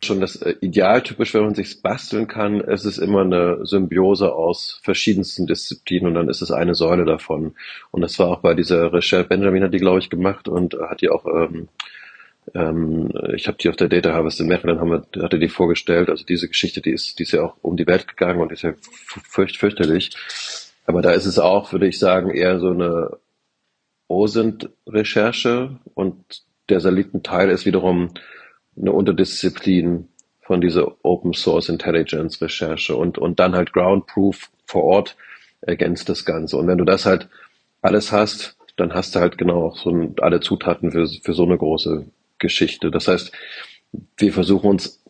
schon 0.04 0.20
das 0.20 0.36
äh, 0.36 0.54
Idealtypisch, 0.60 1.34
wenn 1.34 1.44
man 1.44 1.54
sich's 1.54 1.74
basteln 1.74 2.26
kann. 2.26 2.60
Es 2.60 2.84
ist 2.84 2.98
immer 2.98 3.22
eine 3.22 3.64
Symbiose 3.64 4.32
aus 4.32 4.80
verschiedensten 4.82 5.46
Disziplinen 5.46 6.08
und 6.08 6.14
dann 6.14 6.28
ist 6.28 6.42
es 6.42 6.50
eine 6.50 6.74
Säule 6.74 7.04
davon. 7.04 7.54
Und 7.90 8.00
das 8.00 8.18
war 8.18 8.28
auch 8.28 8.40
bei 8.40 8.54
dieser 8.54 8.92
Recherche, 8.92 9.28
Benjamin 9.28 9.62
hat 9.62 9.74
die, 9.74 9.78
glaube 9.78 10.00
ich, 10.00 10.10
gemacht 10.10 10.48
und 10.48 10.74
hat 10.74 11.00
die 11.00 11.10
auch, 11.10 11.26
ähm, 11.26 11.68
ähm, 12.54 13.10
ich 13.34 13.46
habe 13.46 13.58
die 13.58 13.68
auf 13.68 13.76
der 13.76 13.88
Data 13.88 14.12
Harvest 14.12 14.40
in 14.40 14.48
Maryland, 14.48 14.80
haben 14.80 14.90
wir, 14.90 15.22
hatte 15.22 15.38
die 15.38 15.48
vorgestellt. 15.48 16.08
Also 16.10 16.24
diese 16.24 16.48
Geschichte, 16.48 16.80
die 16.80 16.90
ist, 16.90 17.18
die 17.18 17.22
ist 17.22 17.32
ja 17.32 17.42
auch 17.42 17.56
um 17.62 17.76
die 17.76 17.86
Welt 17.86 18.08
gegangen 18.08 18.40
und 18.40 18.52
ist 18.52 18.62
ja 18.62 18.74
fürcht, 18.80 19.56
fürchterlich. 19.56 20.10
Aber 20.86 21.02
da 21.02 21.12
ist 21.12 21.26
es 21.26 21.38
auch, 21.38 21.72
würde 21.72 21.86
ich 21.86 21.98
sagen, 21.98 22.30
eher 22.30 22.58
so 22.58 22.70
eine 22.70 23.18
OSINT-Recherche 24.08 25.78
und 25.94 26.42
der 26.68 26.80
Satellitenteil 26.80 27.50
ist 27.50 27.66
wiederum 27.66 28.10
eine 28.76 28.92
Unterdisziplin 28.92 30.08
von 30.40 30.60
dieser 30.60 31.04
Open 31.04 31.34
Source 31.34 31.68
Intelligence 31.68 32.40
Recherche 32.42 32.96
und, 32.96 33.18
und 33.18 33.38
dann 33.38 33.54
halt 33.54 33.72
Ground 33.72 34.06
Proof 34.06 34.50
vor 34.66 34.84
Ort 34.84 35.16
ergänzt 35.60 36.08
das 36.08 36.24
Ganze. 36.24 36.56
Und 36.56 36.66
wenn 36.66 36.78
du 36.78 36.84
das 36.84 37.06
halt 37.06 37.28
alles 37.80 38.10
hast, 38.10 38.56
dann 38.76 38.94
hast 38.94 39.14
du 39.14 39.20
halt 39.20 39.38
genau 39.38 39.66
auch 39.66 39.76
so 39.76 40.14
alle 40.20 40.40
Zutaten 40.40 40.90
für, 40.90 41.06
für 41.06 41.34
so 41.34 41.44
eine 41.44 41.56
große 41.56 42.06
Geschichte. 42.42 42.90
Das 42.90 43.08
heißt, 43.08 43.32
wir 44.18 44.32
versuchen 44.34 44.68
uns 44.68 45.02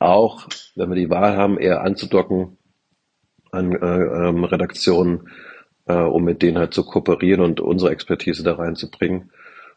auch, 0.00 0.48
wenn 0.74 0.88
wir 0.88 0.96
die 0.96 1.10
Wahl 1.10 1.36
haben, 1.36 1.58
eher 1.58 1.82
anzudocken 1.82 2.58
an 3.52 3.72
äh, 3.72 3.76
ähm, 3.76 4.42
Redaktionen, 4.44 5.28
äh, 5.86 5.94
um 5.94 6.24
mit 6.24 6.42
denen 6.42 6.58
halt 6.58 6.74
zu 6.74 6.84
kooperieren 6.84 7.42
und 7.42 7.60
unsere 7.60 7.92
Expertise 7.92 8.42
da 8.42 8.54
reinzubringen. 8.54 9.30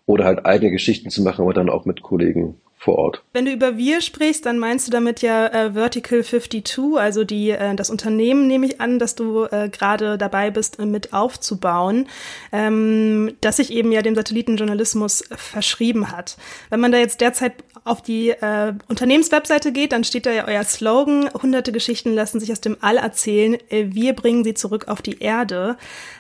Oder 0.08 0.26
halt 0.26 0.46
eigene 0.46 0.72
Geschichten 0.72 1.10
zu 1.10 1.22
machen, 1.24 1.42
aber 1.42 1.54
dann 1.54 1.70
auch 1.70 1.86
mit 1.86 2.02
Kollegen 2.02 2.62
vor 2.86 2.98
Ort. 3.00 3.24
Wenn 3.34 3.46
du 3.46 3.52
über 3.52 3.78
wir 3.78 4.00
sprichst, 4.00 4.46
dann 4.46 4.60
meinst 4.60 4.88
du 4.88 4.92
damit 4.92 5.22
ja 5.22 5.48
äh, 5.48 5.74
Vertical 5.74 6.24
52, 6.24 6.98
also 6.98 7.24
die, 7.24 7.50
äh, 7.50 7.76
das 7.76 7.90
Unternehmen 7.90 8.48
nehme 8.48 8.68
ich 8.68 8.80
an, 8.80 9.00
dass 9.00 9.16
du 9.16 9.46
äh, 9.46 9.70
gerade 9.70 10.18
dabei 10.18 10.52
bist, 10.52 10.80
äh, 10.80 10.86
mit 10.86 11.12
aufzubauen, 11.12 12.08
ähm, 12.52 13.34
das 13.42 13.58
sich 13.58 13.72
eben 13.72 13.92
ja 13.92 14.02
dem 14.02 14.16
Satellitenjournalismus 14.16 15.24
verschrieben 15.36 16.12
hat. 16.12 16.38
Wenn 16.70 16.80
man 16.80 16.92
da 16.92 17.00
jetzt 17.00 17.22
derzeit 17.22 17.54
auf 17.84 18.02
die 18.02 18.30
äh, 18.30 18.74
Unternehmenswebseite 18.88 19.72
geht, 19.72 19.92
dann 19.92 20.04
steht 20.04 20.28
da 20.28 20.32
ja 20.32 20.48
euer 20.48 20.64
Slogan, 20.64 21.30
hunderte 21.34 21.72
Geschichten 21.72 22.14
lassen 22.14 22.40
sich 22.40 22.52
aus 22.52 22.62
dem 22.62 22.78
All 22.82 22.98
erzählen, 22.98 23.58
äh, 23.70 23.88
wir 23.90 24.14
bringen 24.14 24.44
sie 24.44 24.54
zurück 24.54 24.88
auf 24.88 25.02
die 25.02 25.20
Erde. 25.20 25.78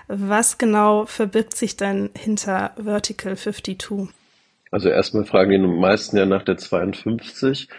Was 0.07 0.57
genau 0.57 1.05
verbirgt 1.05 1.55
sich 1.55 1.77
denn 1.77 2.09
hinter 2.15 2.73
Vertical 2.75 3.37
52? 3.37 4.09
Also 4.75 4.89
erstmal 4.89 5.23
fragen 5.23 5.51
die 5.51 5.57
meisten 5.59 6.17
ja 6.17 6.25
nach 6.25 6.43
der 6.43 6.57
52. 6.57 7.69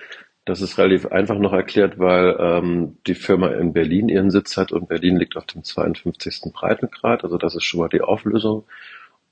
Das 0.47 0.63
ist 0.63 0.79
relativ 0.79 1.05
einfach 1.05 1.39
noch 1.39 1.53
erklärt, 1.53 1.99
weil 1.99 2.35
ähm, 2.41 2.97
die 3.07 3.15
Firma 3.15 3.49
in 3.49 3.75
Berlin 3.75 4.09
ihren 4.09 4.31
Sitz 4.31 4.57
hat 4.57 4.73
und 4.73 4.89
Berlin 4.89 5.19
liegt 5.19 5.37
auf 5.37 5.45
dem 5.45 5.63
52. 5.63 6.55
Breitengrad. 6.55 7.23
Also 7.23 7.37
das 7.37 7.55
ist 7.55 7.65
schon 7.65 7.81
mal 7.81 7.91
die 7.91 8.01
Auflösung. 8.01 8.65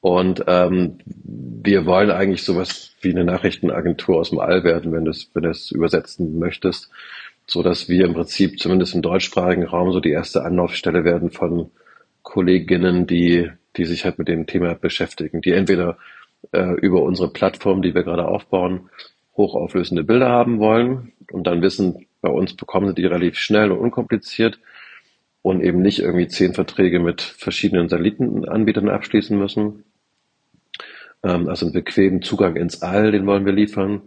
Und 0.03 0.45
ähm, 0.47 0.99
wir 1.07 1.87
wollen 1.87 2.11
eigentlich 2.11 2.43
sowas 2.43 2.95
wie 3.01 3.13
eine 3.13 3.25
Nachrichtenagentur 3.25 4.19
aus 4.19 4.29
dem 4.29 4.41
All 4.41 4.63
werden, 4.63 4.93
wenn 4.93 5.07
du 5.07 5.11
es 5.11 5.31
wenn 5.33 5.45
du 5.45 5.49
es 5.49 5.71
übersetzen 5.71 6.39
möchtest, 6.39 6.91
so 7.47 7.63
dass 7.63 7.89
wir 7.89 8.05
im 8.05 8.13
Prinzip 8.13 8.59
zumindest 8.59 8.95
im 8.95 9.01
deutschsprachigen 9.01 9.65
Raum 9.65 9.91
so 9.91 10.01
die 10.01 10.13
erste 10.13 10.45
Anlaufstelle 10.45 11.03
werden 11.05 11.31
von 11.31 11.71
Kolleginnen, 12.23 13.07
die 13.07 13.51
die 13.79 13.87
sich 13.87 14.05
halt 14.05 14.19
mit 14.19 14.29
dem 14.29 14.47
Thema 14.47 14.75
beschäftigen, 14.75 15.41
die 15.41 15.53
entweder 15.53 15.97
äh, 16.53 16.75
über 16.81 17.03
unsere 17.03 17.31
Plattform, 17.31 17.83
die 17.83 17.95
wir 17.95 18.03
gerade 18.03 18.27
aufbauen, 18.27 18.91
hochauflösende 19.37 20.05
Bilder 20.05 20.29
haben 20.29 20.59
wollen 20.59 21.13
und 21.33 21.47
dann 21.47 21.63
wissen, 21.63 22.07
bei 22.21 22.31
uns 22.31 22.55
bekommen 22.55 22.89
sie 22.89 22.95
die 22.95 23.07
relativ 23.07 23.37
schnell 23.37 23.71
und 23.71 23.79
unkompliziert 23.79 24.59
und 25.43 25.61
eben 25.61 25.83
nicht 25.83 25.99
irgendwie 25.99 26.29
zehn 26.29 26.55
Verträge 26.55 27.01
mit 27.01 27.21
verschiedenen 27.21 27.89
Satellitenanbietern 27.89 28.89
abschließen 28.89 29.39
müssen, 29.39 29.85
ähm, 31.23 31.49
also 31.49 31.67
einen 31.67 31.75
bequemen 31.75 32.23
Zugang 32.23 32.57
ins 32.57 32.83
All, 32.83 33.13
den 33.13 33.27
wollen 33.27 33.45
wir 33.45 33.53
liefern. 33.53 34.03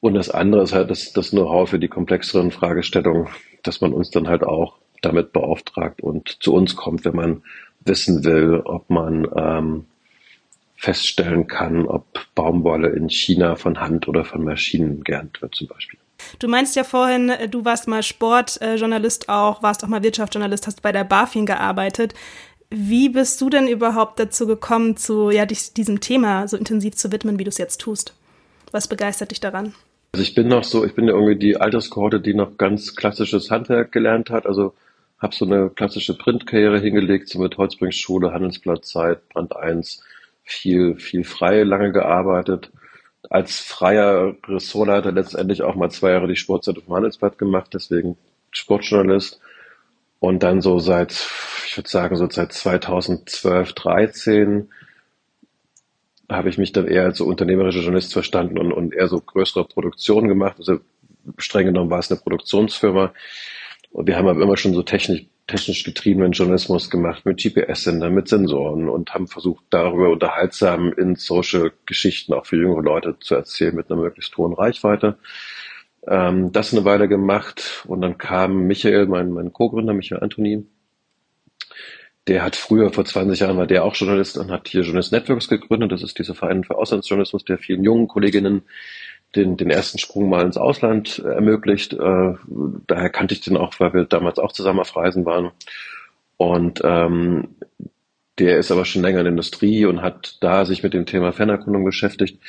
Und 0.00 0.14
das 0.14 0.30
andere 0.30 0.62
ist 0.62 0.72
halt 0.72 0.90
das, 0.90 1.12
das 1.12 1.30
Know-how 1.30 1.68
für 1.68 1.78
die 1.78 1.88
komplexeren 1.88 2.50
Fragestellungen, 2.50 3.28
dass 3.62 3.80
man 3.80 3.92
uns 3.92 4.10
dann 4.10 4.28
halt 4.28 4.42
auch 4.42 4.78
damit 5.00 5.32
beauftragt 5.32 6.00
und 6.00 6.42
zu 6.42 6.54
uns 6.54 6.76
kommt, 6.76 7.04
wenn 7.04 7.14
man 7.14 7.42
wissen 7.84 8.24
will, 8.24 8.62
ob 8.64 8.88
man 8.88 9.28
ähm, 9.36 9.84
feststellen 10.82 11.46
kann, 11.46 11.86
ob 11.86 12.04
Baumwolle 12.34 12.88
in 12.88 13.08
China 13.08 13.54
von 13.54 13.80
Hand 13.80 14.08
oder 14.08 14.24
von 14.24 14.42
Maschinen 14.42 15.04
geerntet 15.04 15.40
wird 15.40 15.54
zum 15.54 15.68
Beispiel. 15.68 16.00
Du 16.40 16.48
meinst 16.48 16.74
ja 16.74 16.82
vorhin, 16.82 17.28
äh, 17.28 17.48
du 17.48 17.64
warst 17.64 17.86
mal 17.86 18.02
Sportjournalist 18.02 19.28
auch, 19.28 19.62
warst 19.62 19.84
auch 19.84 19.88
mal 19.88 20.02
Wirtschaftsjournalist, 20.02 20.66
hast 20.66 20.82
bei 20.82 20.90
der 20.90 21.04
BaFin 21.04 21.46
gearbeitet. 21.46 22.14
Wie 22.68 23.08
bist 23.08 23.40
du 23.40 23.48
denn 23.48 23.68
überhaupt 23.68 24.18
dazu 24.18 24.44
gekommen, 24.44 24.96
zu 24.96 25.30
ja, 25.30 25.46
dich 25.46 25.72
diesem 25.72 26.00
Thema 26.00 26.48
so 26.48 26.56
intensiv 26.56 26.96
zu 26.96 27.12
widmen, 27.12 27.38
wie 27.38 27.44
du 27.44 27.50
es 27.50 27.58
jetzt 27.58 27.80
tust? 27.80 28.14
Was 28.72 28.88
begeistert 28.88 29.30
dich 29.30 29.40
daran? 29.40 29.74
Also 30.14 30.24
ich 30.24 30.34
bin 30.34 30.48
noch 30.48 30.64
so, 30.64 30.84
ich 30.84 30.94
bin 30.94 31.06
ja 31.06 31.14
irgendwie 31.14 31.38
die 31.38 31.58
Alterskohorte, 31.58 32.20
die 32.20 32.34
noch 32.34 32.58
ganz 32.58 32.96
klassisches 32.96 33.52
Handwerk 33.52 33.92
gelernt 33.92 34.30
hat. 34.30 34.46
Also 34.46 34.74
habe 35.20 35.34
so 35.34 35.44
eine 35.44 35.70
klassische 35.70 36.18
Printkarriere 36.18 36.80
hingelegt, 36.80 37.28
so 37.28 37.38
mit 37.38 37.56
Holzbringschule, 37.56 38.32
Handelsblatt 38.32 38.84
Zeit, 38.84 39.28
Brand 39.28 39.54
1, 39.54 40.02
viel, 40.52 40.96
viel 40.96 41.24
frei 41.24 41.62
lange 41.62 41.92
gearbeitet. 41.92 42.70
Als 43.30 43.60
freier 43.60 44.34
Ressortleiter 44.46 45.12
letztendlich 45.12 45.62
auch 45.62 45.74
mal 45.74 45.90
zwei 45.90 46.10
Jahre 46.10 46.28
die 46.28 46.36
Sportzeit 46.36 46.78
vom 46.78 46.94
Handelsblatt 46.94 47.38
gemacht, 47.38 47.70
deswegen 47.72 48.16
Sportjournalist. 48.50 49.40
Und 50.20 50.42
dann 50.42 50.60
so 50.60 50.78
seit, 50.78 51.12
ich 51.66 51.76
würde 51.76 51.88
sagen, 51.88 52.16
so 52.16 52.28
seit 52.30 52.52
2012, 52.52 53.72
13 53.72 54.68
habe 56.30 56.48
ich 56.48 56.58
mich 56.58 56.72
dann 56.72 56.86
eher 56.86 57.04
als 57.04 57.18
so 57.18 57.24
unternehmerischer 57.24 57.80
Journalist 57.80 58.12
verstanden 58.12 58.58
und, 58.58 58.72
und 58.72 58.94
eher 58.94 59.08
so 59.08 59.20
größere 59.20 59.64
Produktionen 59.64 60.28
gemacht. 60.28 60.56
Also 60.58 60.80
streng 61.38 61.66
genommen 61.66 61.90
war 61.90 61.98
es 61.98 62.10
eine 62.10 62.20
Produktionsfirma. 62.20 63.12
Und 63.90 64.06
wir 64.06 64.16
haben 64.16 64.28
aber 64.28 64.42
immer 64.42 64.56
schon 64.56 64.74
so 64.74 64.82
technisch, 64.82 65.26
technisch 65.46 65.84
getriebenen 65.84 66.32
Journalismus 66.32 66.88
gemacht 66.88 67.26
mit 67.26 67.42
GPS-Sendern, 67.42 68.14
mit 68.14 68.28
Sensoren 68.28 68.88
und 68.88 69.12
haben 69.12 69.26
versucht, 69.26 69.64
darüber 69.70 70.10
unterhaltsam 70.10 70.92
in 70.92 71.16
Social-Geschichten 71.16 72.32
auch 72.32 72.46
für 72.46 72.56
jüngere 72.56 72.82
Leute 72.82 73.16
zu 73.18 73.34
erzählen 73.34 73.74
mit 73.74 73.90
einer 73.90 74.00
möglichst 74.00 74.36
hohen 74.36 74.52
Reichweite 74.52 75.18
ähm, 76.06 76.52
das 76.52 76.72
eine 76.72 76.84
Weile 76.84 77.08
gemacht 77.08 77.84
und 77.86 78.00
dann 78.00 78.18
kam 78.18 78.66
Michael, 78.66 79.06
mein, 79.06 79.30
mein 79.30 79.52
Co-Gründer, 79.52 79.92
Michael 79.92 80.22
Antoni, 80.22 80.66
der 82.28 82.42
hat 82.44 82.54
früher, 82.54 82.92
vor 82.92 83.04
20 83.04 83.40
Jahren 83.40 83.56
war 83.56 83.66
der 83.66 83.84
auch 83.84 83.96
Journalist 83.96 84.36
und 84.38 84.50
hat 84.50 84.68
hier 84.68 84.82
Journalist 84.82 85.12
Networks 85.12 85.48
gegründet. 85.48 85.90
Das 85.90 86.04
ist 86.04 86.18
dieser 86.18 86.36
Verein 86.36 86.62
für 86.62 86.76
Auslandsjournalismus, 86.76 87.44
der 87.44 87.58
vielen 87.58 87.82
jungen 87.82 88.06
Kolleginnen 88.06 88.62
den, 89.34 89.56
den 89.56 89.70
ersten 89.70 89.98
Sprung 89.98 90.28
mal 90.28 90.44
ins 90.44 90.56
Ausland 90.56 91.18
ermöglicht. 91.18 91.94
Äh, 91.94 92.34
daher 92.86 93.10
kannte 93.10 93.34
ich 93.34 93.40
den 93.40 93.56
auch, 93.56 93.78
weil 93.78 93.94
wir 93.94 94.04
damals 94.04 94.38
auch 94.38 94.52
zusammen 94.52 94.80
auf 94.80 94.94
Reisen 94.96 95.24
waren. 95.24 95.50
Und 96.36 96.80
ähm, 96.84 97.48
der 98.38 98.58
ist 98.58 98.70
aber 98.70 98.84
schon 98.84 99.02
länger 99.02 99.20
in 99.20 99.24
der 99.24 99.32
Industrie 99.32 99.84
und 99.84 100.02
hat 100.02 100.38
da 100.40 100.64
sich 100.64 100.82
mit 100.82 100.94
dem 100.94 101.06
Thema 101.06 101.32
Fernerkundung 101.32 101.84
beschäftigt 101.84 102.40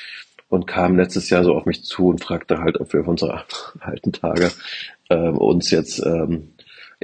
und 0.49 0.67
kam 0.67 0.97
letztes 0.97 1.29
Jahr 1.29 1.43
so 1.43 1.53
auf 1.53 1.65
mich 1.65 1.83
zu 1.83 2.07
und 2.07 2.23
fragte 2.23 2.59
halt, 2.59 2.79
ob 2.79 2.93
wir 2.93 3.01
auf 3.01 3.07
unsere 3.07 3.43
alten 3.79 4.11
Tage 4.11 4.51
äh, 5.09 5.29
uns 5.29 5.71
jetzt 5.71 6.03
ähm, 6.05 6.49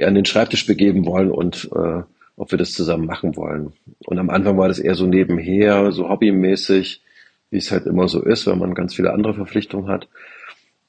an 0.00 0.14
den 0.14 0.24
Schreibtisch 0.24 0.66
begeben 0.66 1.04
wollen 1.06 1.30
und 1.30 1.68
äh, 1.74 2.02
ob 2.36 2.50
wir 2.50 2.58
das 2.58 2.72
zusammen 2.72 3.06
machen 3.06 3.36
wollen. 3.36 3.72
Und 4.06 4.18
am 4.18 4.30
Anfang 4.30 4.56
war 4.56 4.68
das 4.68 4.78
eher 4.78 4.94
so 4.94 5.04
nebenher, 5.06 5.92
so 5.92 6.08
hobbymäßig, 6.08 7.02
wie 7.50 7.58
es 7.58 7.70
halt 7.70 7.86
immer 7.86 8.08
so 8.08 8.22
ist, 8.22 8.46
wenn 8.46 8.58
man 8.58 8.74
ganz 8.74 8.94
viele 8.94 9.12
andere 9.12 9.34
Verpflichtungen 9.34 9.88
hat. 9.88 10.08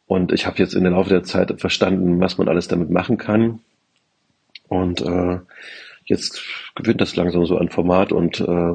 Und 0.08 0.32
ich 0.32 0.46
habe 0.46 0.58
jetzt 0.58 0.74
in 0.74 0.84
der 0.84 0.92
Laufe 0.92 1.10
der 1.10 1.24
Zeit 1.24 1.60
verstanden, 1.60 2.20
was 2.20 2.38
man 2.38 2.48
alles 2.48 2.68
damit 2.68 2.90
machen 2.90 3.18
kann. 3.18 3.60
Und 4.68 5.02
äh, 5.02 5.40
jetzt 6.06 6.44
gewinnt 6.76 7.02
das 7.02 7.16
langsam 7.16 7.46
so 7.46 7.58
an 7.58 7.70
Format 7.70 8.12
und 8.12 8.40
äh, 8.42 8.74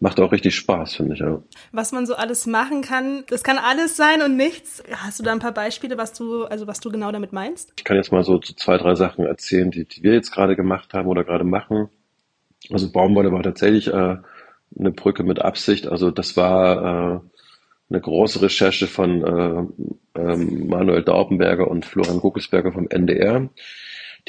macht 0.00 0.18
auch 0.18 0.32
richtig 0.32 0.56
Spaß, 0.56 0.96
finde 0.96 1.14
ich, 1.14 1.20
ja. 1.20 1.40
Was 1.70 1.92
man 1.92 2.06
so 2.06 2.16
alles 2.16 2.46
machen 2.46 2.82
kann, 2.82 3.24
das 3.28 3.44
kann 3.44 3.56
alles 3.56 3.96
sein 3.96 4.20
und 4.20 4.36
nichts. 4.36 4.82
Hast 4.90 5.20
du 5.20 5.22
da 5.22 5.32
ein 5.32 5.38
paar 5.38 5.52
Beispiele, 5.52 5.96
was 5.96 6.12
du, 6.12 6.44
also 6.44 6.66
was 6.66 6.80
du 6.80 6.90
genau 6.90 7.12
damit 7.12 7.32
meinst? 7.32 7.72
Ich 7.76 7.84
kann 7.84 7.96
jetzt 7.96 8.10
mal 8.10 8.24
so 8.24 8.40
zwei, 8.40 8.78
drei 8.78 8.96
Sachen 8.96 9.24
erzählen, 9.24 9.70
die, 9.70 9.84
die 9.84 10.02
wir 10.02 10.12
jetzt 10.12 10.32
gerade 10.32 10.56
gemacht 10.56 10.92
haben 10.92 11.06
oder 11.06 11.22
gerade 11.22 11.44
machen. 11.44 11.88
Also 12.70 12.90
Baumwolle 12.90 13.30
war 13.32 13.42
tatsächlich 13.44 13.88
äh, 13.88 14.16
eine 14.78 14.90
Brücke 14.90 15.22
mit 15.22 15.40
Absicht. 15.40 15.86
Also 15.86 16.10
das 16.10 16.36
war 16.36 17.16
äh, 17.16 17.20
eine 17.90 18.00
große 18.00 18.42
Recherche 18.42 18.86
von 18.86 19.22
äh, 20.14 20.20
äh, 20.20 20.36
Manuel 20.36 21.02
Daubenberger 21.02 21.68
und 21.68 21.84
Florian 21.84 22.20
Guckelsberger 22.20 22.72
vom 22.72 22.88
NDR, 22.88 23.48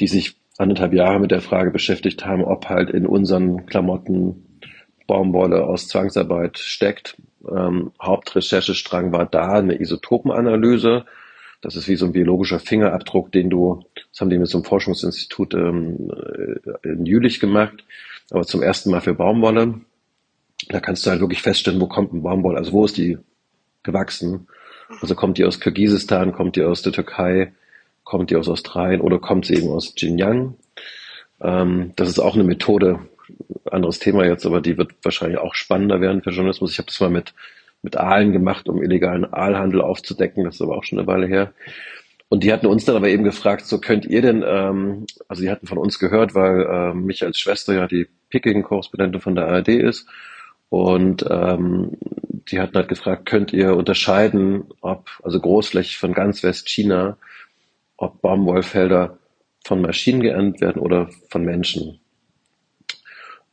die 0.00 0.06
sich 0.06 0.36
anderthalb 0.58 0.92
Jahre 0.92 1.18
mit 1.18 1.30
der 1.30 1.40
Frage 1.40 1.70
beschäftigt 1.70 2.24
haben, 2.24 2.44
ob 2.44 2.68
halt 2.68 2.90
in 2.90 3.06
unseren 3.06 3.66
Klamotten 3.66 4.60
Baumwolle 5.06 5.64
aus 5.64 5.88
Zwangsarbeit 5.88 6.58
steckt. 6.58 7.16
Ähm, 7.50 7.92
Hauptrecherchestrang 8.00 9.12
war 9.12 9.26
da 9.26 9.54
eine 9.54 9.80
Isotopenanalyse. 9.80 11.04
Das 11.60 11.76
ist 11.76 11.88
wie 11.88 11.96
so 11.96 12.06
ein 12.06 12.12
biologischer 12.12 12.58
Fingerabdruck, 12.58 13.32
den 13.32 13.50
du, 13.50 13.84
das 14.10 14.20
haben 14.20 14.30
die 14.30 14.38
mit 14.38 14.48
so 14.48 14.58
einem 14.58 14.64
Forschungsinstitut 14.64 15.54
ähm, 15.54 16.10
äh, 16.10 16.88
in 16.88 17.06
Jülich 17.06 17.40
gemacht, 17.40 17.84
aber 18.30 18.44
zum 18.44 18.62
ersten 18.62 18.90
Mal 18.90 19.00
für 19.00 19.14
Baumwolle. 19.14 19.80
Da 20.68 20.80
kannst 20.80 21.04
du 21.04 21.10
halt 21.10 21.20
wirklich 21.20 21.42
feststellen, 21.42 21.80
wo 21.80 21.86
kommt 21.86 22.12
ein 22.12 22.22
Baumwolle, 22.22 22.58
also 22.58 22.72
wo 22.72 22.84
ist 22.84 22.96
die 22.96 23.18
gewachsen? 23.82 24.48
Also 25.00 25.14
kommt 25.14 25.38
die 25.38 25.44
aus 25.44 25.60
Kirgisistan, 25.60 26.32
kommt 26.32 26.56
die 26.56 26.62
aus 26.62 26.82
der 26.82 26.92
Türkei, 26.92 27.52
kommt 28.04 28.30
die 28.30 28.36
aus 28.36 28.48
Australien 28.48 29.00
oder 29.00 29.18
kommt 29.18 29.46
sie 29.46 29.54
eben 29.54 29.68
aus 29.68 29.94
Xinjiang? 29.94 30.56
Ähm, 31.40 31.92
das 31.96 32.08
ist 32.08 32.18
auch 32.18 32.34
eine 32.34 32.44
Methode, 32.44 33.00
anderes 33.70 33.98
Thema 33.98 34.24
jetzt, 34.24 34.46
aber 34.46 34.60
die 34.60 34.76
wird 34.76 34.92
wahrscheinlich 35.02 35.38
auch 35.38 35.54
spannender 35.54 36.00
werden 36.00 36.22
für 36.22 36.30
Journalismus. 36.30 36.72
Ich 36.72 36.78
habe 36.78 36.86
das 36.86 37.00
mal 37.00 37.10
mit, 37.10 37.34
mit 37.82 37.96
Aalen 37.96 38.32
gemacht, 38.32 38.68
um 38.68 38.82
illegalen 38.82 39.24
Aalhandel 39.24 39.80
aufzudecken. 39.80 40.44
Das 40.44 40.56
ist 40.56 40.62
aber 40.62 40.76
auch 40.76 40.84
schon 40.84 40.98
eine 40.98 41.08
Weile 41.08 41.26
her. 41.26 41.52
Und 42.28 42.42
die 42.42 42.52
hatten 42.52 42.66
uns 42.66 42.84
dann 42.84 42.96
aber 42.96 43.08
eben 43.08 43.24
gefragt, 43.24 43.66
so 43.66 43.78
könnt 43.78 44.06
ihr 44.06 44.22
denn, 44.22 44.44
ähm, 44.46 45.06
also 45.28 45.42
die 45.42 45.50
hatten 45.50 45.66
von 45.66 45.78
uns 45.78 45.98
gehört, 45.98 46.34
weil 46.34 46.62
äh, 46.62 46.94
mich 46.94 47.22
als 47.24 47.38
Schwester 47.38 47.74
ja 47.74 47.86
die 47.86 48.08
Picking-Korrespondentin 48.30 49.20
von 49.20 49.34
der 49.34 49.46
ARD 49.46 49.68
ist. 49.68 50.08
Und 50.74 51.24
ähm, 51.30 51.92
die 52.50 52.58
hatten 52.58 52.74
halt 52.74 52.88
gefragt, 52.88 53.26
könnt 53.26 53.52
ihr 53.52 53.76
unterscheiden, 53.76 54.64
ob, 54.80 55.08
also 55.22 55.38
großflächig 55.38 55.98
von 55.98 56.12
ganz 56.12 56.42
Westchina, 56.42 57.16
ob 57.96 58.20
Baumwollfelder 58.20 59.16
von 59.64 59.80
Maschinen 59.80 60.20
geerntet 60.20 60.62
werden 60.62 60.82
oder 60.82 61.10
von 61.30 61.44
Menschen. 61.44 62.00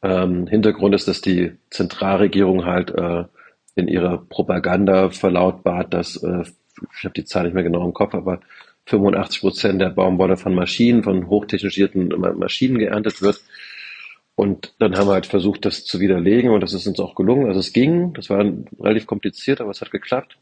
Ähm, 0.01 0.47
Hintergrund 0.47 0.95
ist, 0.95 1.07
dass 1.07 1.21
die 1.21 1.51
Zentralregierung 1.69 2.65
halt 2.65 2.89
äh, 2.89 3.25
in 3.75 3.87
ihrer 3.87 4.17
Propaganda 4.17 5.11
verlautbart, 5.11 5.93
dass, 5.93 6.15
äh, 6.23 6.41
ich 6.97 7.03
habe 7.03 7.13
die 7.13 7.25
Zahl 7.25 7.43
nicht 7.43 7.53
mehr 7.53 7.61
genau 7.61 7.85
im 7.85 7.93
Kopf, 7.93 8.15
aber 8.15 8.39
85 8.87 9.41
Prozent 9.41 9.79
der 9.79 9.91
Baumwolle 9.91 10.37
von 10.37 10.55
Maschinen, 10.55 11.03
von 11.03 11.27
hochtechnisierten 11.27 12.07
Maschinen 12.39 12.79
geerntet 12.79 13.21
wird. 13.21 13.43
Und 14.41 14.73
dann 14.79 14.97
haben 14.97 15.07
wir 15.07 15.13
halt 15.13 15.27
versucht, 15.27 15.65
das 15.65 15.85
zu 15.85 15.99
widerlegen 15.99 16.49
und 16.49 16.61
das 16.61 16.73
ist 16.73 16.87
uns 16.87 16.99
auch 16.99 17.13
gelungen. 17.13 17.45
Also 17.45 17.59
es 17.59 17.73
ging, 17.73 18.11
das 18.13 18.31
war 18.31 18.43
relativ 18.79 19.05
kompliziert, 19.05 19.61
aber 19.61 19.69
es 19.69 19.81
hat 19.81 19.91
geklappt. 19.91 20.35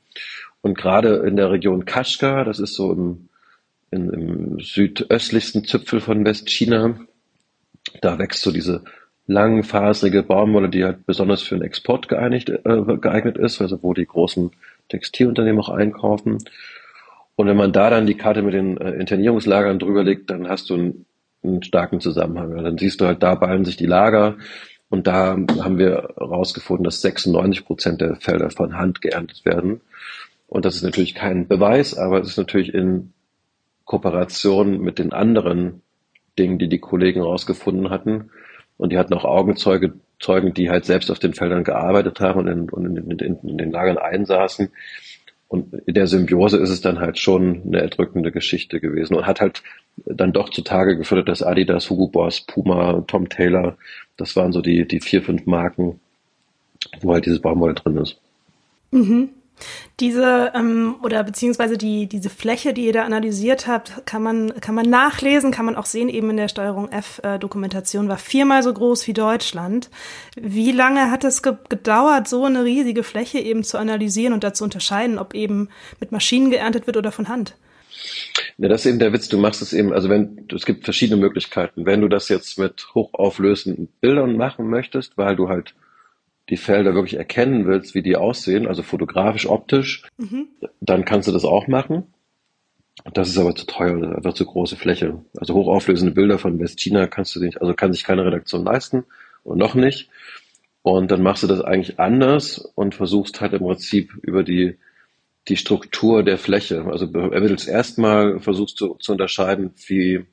Und 0.61 0.77
gerade 0.77 1.17
in 1.27 1.35
der 1.35 1.51
Region 1.51 1.83
Kashgar, 1.83 2.45
das 2.45 2.59
ist 2.59 2.75
so 2.75 2.93
im, 2.93 3.27
in, 3.91 4.09
im 4.09 4.59
südöstlichsten 4.61 5.65
Zipfel 5.65 5.99
von 5.99 6.25
Westchina, 6.25 6.97
da 7.99 8.17
wächst 8.17 8.41
so 8.41 8.53
diese 8.53 8.85
langfaserige 9.27 10.23
Baumwolle, 10.23 10.69
die 10.69 10.85
halt 10.85 11.05
besonders 11.05 11.41
für 11.41 11.55
den 11.55 11.65
Export 11.65 12.07
geeinigt, 12.07 12.47
äh, 12.47 12.97
geeignet 13.01 13.37
ist, 13.37 13.59
also 13.59 13.83
wo 13.83 13.93
die 13.93 14.05
großen 14.05 14.51
Textilunternehmen 14.87 15.59
auch 15.59 15.67
einkaufen. 15.67 16.37
Und 17.35 17.47
wenn 17.47 17.57
man 17.57 17.73
da 17.73 17.89
dann 17.89 18.07
die 18.07 18.15
Karte 18.15 18.43
mit 18.43 18.53
den 18.53 18.77
äh, 18.77 18.91
Internierungslagern 18.91 19.77
drüber 19.77 20.05
legt, 20.05 20.29
dann 20.29 20.47
hast 20.47 20.69
du 20.69 20.75
einen, 20.75 21.05
einen 21.43 21.63
starken 21.63 22.01
Zusammenhang. 22.01 22.55
Dann 22.63 22.77
siehst 22.77 23.01
du 23.01 23.05
halt, 23.05 23.23
da 23.23 23.35
ballen 23.35 23.65
sich 23.65 23.77
die 23.77 23.85
Lager 23.85 24.37
und 24.89 25.07
da 25.07 25.37
haben 25.59 25.77
wir 25.77 26.13
herausgefunden, 26.17 26.83
dass 26.83 27.01
96 27.01 27.65
Prozent 27.65 28.01
der 28.01 28.15
Felder 28.15 28.49
von 28.49 28.77
Hand 28.77 29.01
geerntet 29.01 29.45
werden. 29.45 29.81
Und 30.47 30.65
das 30.65 30.75
ist 30.75 30.83
natürlich 30.83 31.13
kein 31.13 31.47
Beweis, 31.47 31.97
aber 31.97 32.19
es 32.19 32.29
ist 32.29 32.37
natürlich 32.37 32.73
in 32.73 33.13
Kooperation 33.85 34.79
mit 34.79 34.99
den 34.99 35.13
anderen 35.13 35.81
Dingen, 36.37 36.57
die 36.57 36.69
die 36.69 36.79
Kollegen 36.79 37.21
herausgefunden 37.21 37.89
hatten, 37.89 38.31
und 38.79 38.93
die 38.93 38.97
hatten 38.97 39.13
auch 39.13 39.25
Augenzeuge, 39.25 39.93
Zeugen, 40.21 40.53
die 40.53 40.69
halt 40.69 40.85
selbst 40.85 41.11
auf 41.11 41.19
den 41.19 41.33
Feldern 41.33 41.65
gearbeitet 41.65 42.21
haben 42.21 42.39
und 42.39 42.47
in, 42.47 42.69
und 42.69 42.97
in, 42.97 43.19
in, 43.19 43.39
in 43.41 43.57
den 43.57 43.71
Lagern 43.71 43.97
einsaßen. 43.97 44.69
Und 45.49 45.73
in 45.87 45.95
der 45.95 46.05
Symbiose 46.05 46.57
ist 46.57 46.69
es 46.69 46.79
dann 46.79 46.99
halt 46.99 47.17
schon 47.17 47.63
eine 47.65 47.81
erdrückende 47.81 48.31
Geschichte 48.31 48.79
gewesen 48.79 49.15
und 49.15 49.25
hat 49.25 49.41
halt 49.41 49.63
dann 50.05 50.31
doch 50.31 50.49
zutage 50.49 50.95
geführt, 50.95 51.27
dass 51.27 51.41
Adidas, 51.41 51.89
Hugo 51.89 52.07
Boss, 52.07 52.41
Puma, 52.41 53.03
Tom 53.07 53.27
Taylor, 53.29 53.75
das 54.15 54.35
waren 54.35 54.53
so 54.53 54.61
die, 54.61 54.87
die 54.87 55.01
vier, 55.01 55.23
fünf 55.23 55.47
Marken, 55.47 55.99
wo 57.01 57.13
halt 57.13 57.25
dieses 57.25 57.41
Baumwolle 57.41 57.73
drin 57.73 57.97
ist. 57.97 58.19
Mhm. 58.91 59.29
Diese 59.99 60.51
ähm, 60.55 60.95
oder 61.03 61.23
beziehungsweise 61.23 61.77
die 61.77 62.07
diese 62.07 62.29
Fläche, 62.29 62.73
die 62.73 62.85
ihr 62.85 62.93
da 62.93 63.03
analysiert 63.03 63.67
habt, 63.67 64.05
kann 64.05 64.23
man 64.23 64.53
kann 64.61 64.75
man 64.75 64.89
nachlesen, 64.89 65.51
kann 65.51 65.65
man 65.65 65.75
auch 65.75 65.85
sehen 65.85 66.09
eben 66.09 66.29
in 66.29 66.37
der 66.37 66.47
Steuerung 66.47 66.89
F 66.91 67.19
äh, 67.23 67.39
war 67.41 68.17
viermal 68.17 68.63
so 68.63 68.73
groß 68.73 69.07
wie 69.07 69.13
Deutschland. 69.13 69.89
Wie 70.35 70.71
lange 70.71 71.11
hat 71.11 71.23
es 71.23 71.43
ge 71.43 71.53
gedauert, 71.67 72.27
so 72.27 72.45
eine 72.45 72.63
riesige 72.63 73.03
Fläche 73.03 73.39
eben 73.39 73.63
zu 73.63 73.77
analysieren 73.77 74.33
und 74.33 74.43
dazu 74.43 74.63
unterscheiden, 74.63 75.17
ob 75.17 75.33
eben 75.33 75.69
mit 75.99 76.11
Maschinen 76.11 76.49
geerntet 76.49 76.87
wird 76.87 76.97
oder 76.97 77.11
von 77.11 77.27
Hand? 77.27 77.55
Ja, 78.57 78.67
das 78.67 78.81
ist 78.81 78.87
eben 78.87 78.99
der 78.99 79.13
Witz. 79.13 79.29
Du 79.29 79.37
machst 79.37 79.61
es 79.61 79.73
eben, 79.73 79.93
also 79.93 80.09
wenn, 80.09 80.47
es 80.53 80.65
gibt 80.65 80.83
verschiedene 80.83 81.19
Möglichkeiten. 81.19 81.85
Wenn 81.85 82.01
du 82.01 82.07
das 82.07 82.29
jetzt 82.29 82.59
mit 82.59 82.87
hochauflösenden 82.93 83.87
Bildern 84.01 84.37
machen 84.37 84.69
möchtest, 84.69 85.17
weil 85.17 85.35
du 85.35 85.49
halt 85.49 85.73
die 86.49 86.57
Felder 86.57 86.95
wirklich 86.95 87.15
erkennen 87.15 87.67
willst, 87.67 87.95
wie 87.95 88.01
die 88.01 88.15
aussehen, 88.15 88.67
also 88.67 88.83
fotografisch, 88.83 89.47
optisch, 89.47 90.03
mhm. 90.17 90.47
dann 90.81 91.05
kannst 91.05 91.27
du 91.27 91.31
das 91.31 91.45
auch 91.45 91.67
machen. 91.67 92.03
Das 93.13 93.29
ist 93.29 93.37
aber 93.37 93.55
zu 93.55 93.65
teuer, 93.65 93.97
das 93.99 94.09
ist 94.09 94.15
einfach 94.17 94.33
zu 94.33 94.45
große 94.45 94.75
Fläche. 94.75 95.19
Also 95.37 95.53
hochauflösende 95.53 96.13
Bilder 96.13 96.37
von 96.37 96.59
Westchina 96.59 97.07
kannst 97.07 97.35
du 97.35 97.39
nicht, 97.39 97.61
also 97.61 97.73
kann 97.73 97.93
sich 97.93 98.03
keine 98.03 98.25
Redaktion 98.25 98.65
leisten 98.65 99.05
und 99.43 99.57
noch 99.57 99.75
nicht. 99.75 100.09
Und 100.81 101.11
dann 101.11 101.21
machst 101.21 101.43
du 101.43 101.47
das 101.47 101.61
eigentlich 101.61 101.99
anders 101.99 102.57
und 102.57 102.95
versuchst 102.95 103.41
halt 103.41 103.53
im 103.53 103.59
Prinzip 103.59 104.13
über 104.21 104.43
die, 104.43 104.77
die 105.47 105.57
Struktur 105.57 106.23
der 106.23 106.37
Fläche. 106.37 106.85
Also 106.85 107.05
ermittelst 107.05 107.67
erstmal, 107.67 108.39
versuchst 108.39 108.79
du 108.81 108.95
zu 108.95 109.11
unterscheiden, 109.11 109.71
wie, 109.87 110.25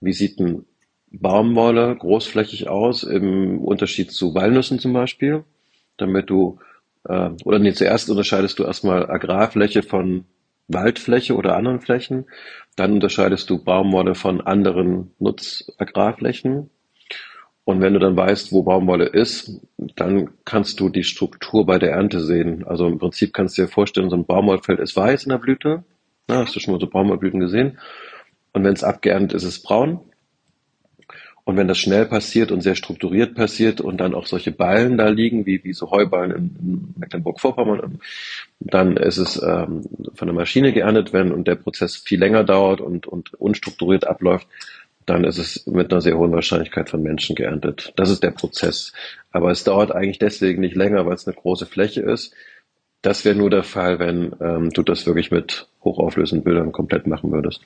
wie 0.00 0.12
sieht 0.12 0.38
ein 0.38 0.64
Baumwolle 1.10 1.96
großflächig 1.96 2.68
aus, 2.68 3.02
im 3.02 3.58
Unterschied 3.58 4.12
zu 4.12 4.34
Walnüssen 4.34 4.78
zum 4.78 4.92
Beispiel, 4.92 5.44
damit 5.96 6.30
du, 6.30 6.58
äh, 7.04 7.30
oder 7.44 7.58
nee, 7.58 7.72
zuerst 7.72 8.10
unterscheidest 8.10 8.58
du 8.58 8.64
erstmal 8.64 9.10
Agrarfläche 9.10 9.82
von 9.82 10.24
Waldfläche 10.68 11.34
oder 11.34 11.56
anderen 11.56 11.80
Flächen, 11.80 12.26
dann 12.76 12.92
unterscheidest 12.92 13.50
du 13.50 13.62
Baumwolle 13.62 14.14
von 14.14 14.40
anderen 14.40 15.12
Nutzagrarflächen. 15.18 16.70
Und 17.64 17.80
wenn 17.80 17.92
du 17.92 17.98
dann 18.00 18.16
weißt, 18.16 18.52
wo 18.52 18.62
Baumwolle 18.62 19.06
ist, 19.06 19.60
dann 19.96 20.30
kannst 20.44 20.80
du 20.80 20.88
die 20.88 21.04
Struktur 21.04 21.66
bei 21.66 21.78
der 21.78 21.92
Ernte 21.92 22.20
sehen. 22.20 22.64
Also 22.66 22.86
im 22.86 22.98
Prinzip 22.98 23.32
kannst 23.32 23.58
du 23.58 23.62
dir 23.62 23.68
vorstellen, 23.68 24.10
so 24.10 24.16
ein 24.16 24.26
Baumwollfeld 24.26 24.80
ist 24.80 24.96
weiß 24.96 25.24
in 25.24 25.30
der 25.30 25.38
Blüte. 25.38 25.84
Na, 26.28 26.38
hast 26.38 26.54
du 26.54 26.60
schon 26.60 26.72
mal 26.74 26.80
so 26.80 26.88
Baumwollblüten 26.88 27.40
gesehen? 27.40 27.78
Und 28.52 28.64
wenn 28.64 28.72
es 28.72 28.84
abgeerntet 28.84 29.34
ist, 29.34 29.42
ist 29.42 29.56
es 29.56 29.62
braun. 29.62 30.00
Und 31.50 31.56
wenn 31.56 31.66
das 31.66 31.78
schnell 31.78 32.06
passiert 32.06 32.52
und 32.52 32.60
sehr 32.60 32.76
strukturiert 32.76 33.34
passiert 33.34 33.80
und 33.80 33.96
dann 33.96 34.14
auch 34.14 34.26
solche 34.26 34.52
Ballen 34.52 34.96
da 34.96 35.08
liegen, 35.08 35.46
wie, 35.46 35.64
wie 35.64 35.72
so 35.72 35.90
Heuballen 35.90 36.30
in, 36.30 36.56
in 36.60 36.94
Mecklenburg-Vorpommern, 36.96 37.98
dann 38.60 38.96
ist 38.96 39.16
es 39.16 39.42
ähm, 39.42 39.82
von 40.14 40.28
der 40.28 40.34
Maschine 40.36 40.72
geerntet, 40.72 41.12
wenn 41.12 41.32
und 41.32 41.48
der 41.48 41.56
Prozess 41.56 41.96
viel 41.96 42.20
länger 42.20 42.44
dauert 42.44 42.80
und, 42.80 43.08
und 43.08 43.34
unstrukturiert 43.34 44.06
abläuft, 44.06 44.46
dann 45.06 45.24
ist 45.24 45.38
es 45.38 45.66
mit 45.66 45.90
einer 45.90 46.00
sehr 46.00 46.16
hohen 46.16 46.30
Wahrscheinlichkeit 46.30 46.88
von 46.88 47.02
Menschen 47.02 47.34
geerntet. 47.34 47.94
Das 47.96 48.10
ist 48.10 48.22
der 48.22 48.30
Prozess. 48.30 48.92
Aber 49.32 49.50
es 49.50 49.64
dauert 49.64 49.90
eigentlich 49.90 50.20
deswegen 50.20 50.60
nicht 50.60 50.76
länger, 50.76 51.04
weil 51.04 51.14
es 51.14 51.26
eine 51.26 51.34
große 51.34 51.66
Fläche 51.66 52.02
ist. 52.02 52.32
Das 53.02 53.24
wäre 53.24 53.34
nur 53.34 53.50
der 53.50 53.64
Fall, 53.64 53.98
wenn 53.98 54.36
ähm, 54.40 54.70
du 54.70 54.84
das 54.84 55.04
wirklich 55.04 55.32
mit 55.32 55.66
hochauflösenden 55.82 56.44
Bildern 56.44 56.70
komplett 56.70 57.08
machen 57.08 57.32
würdest. 57.32 57.62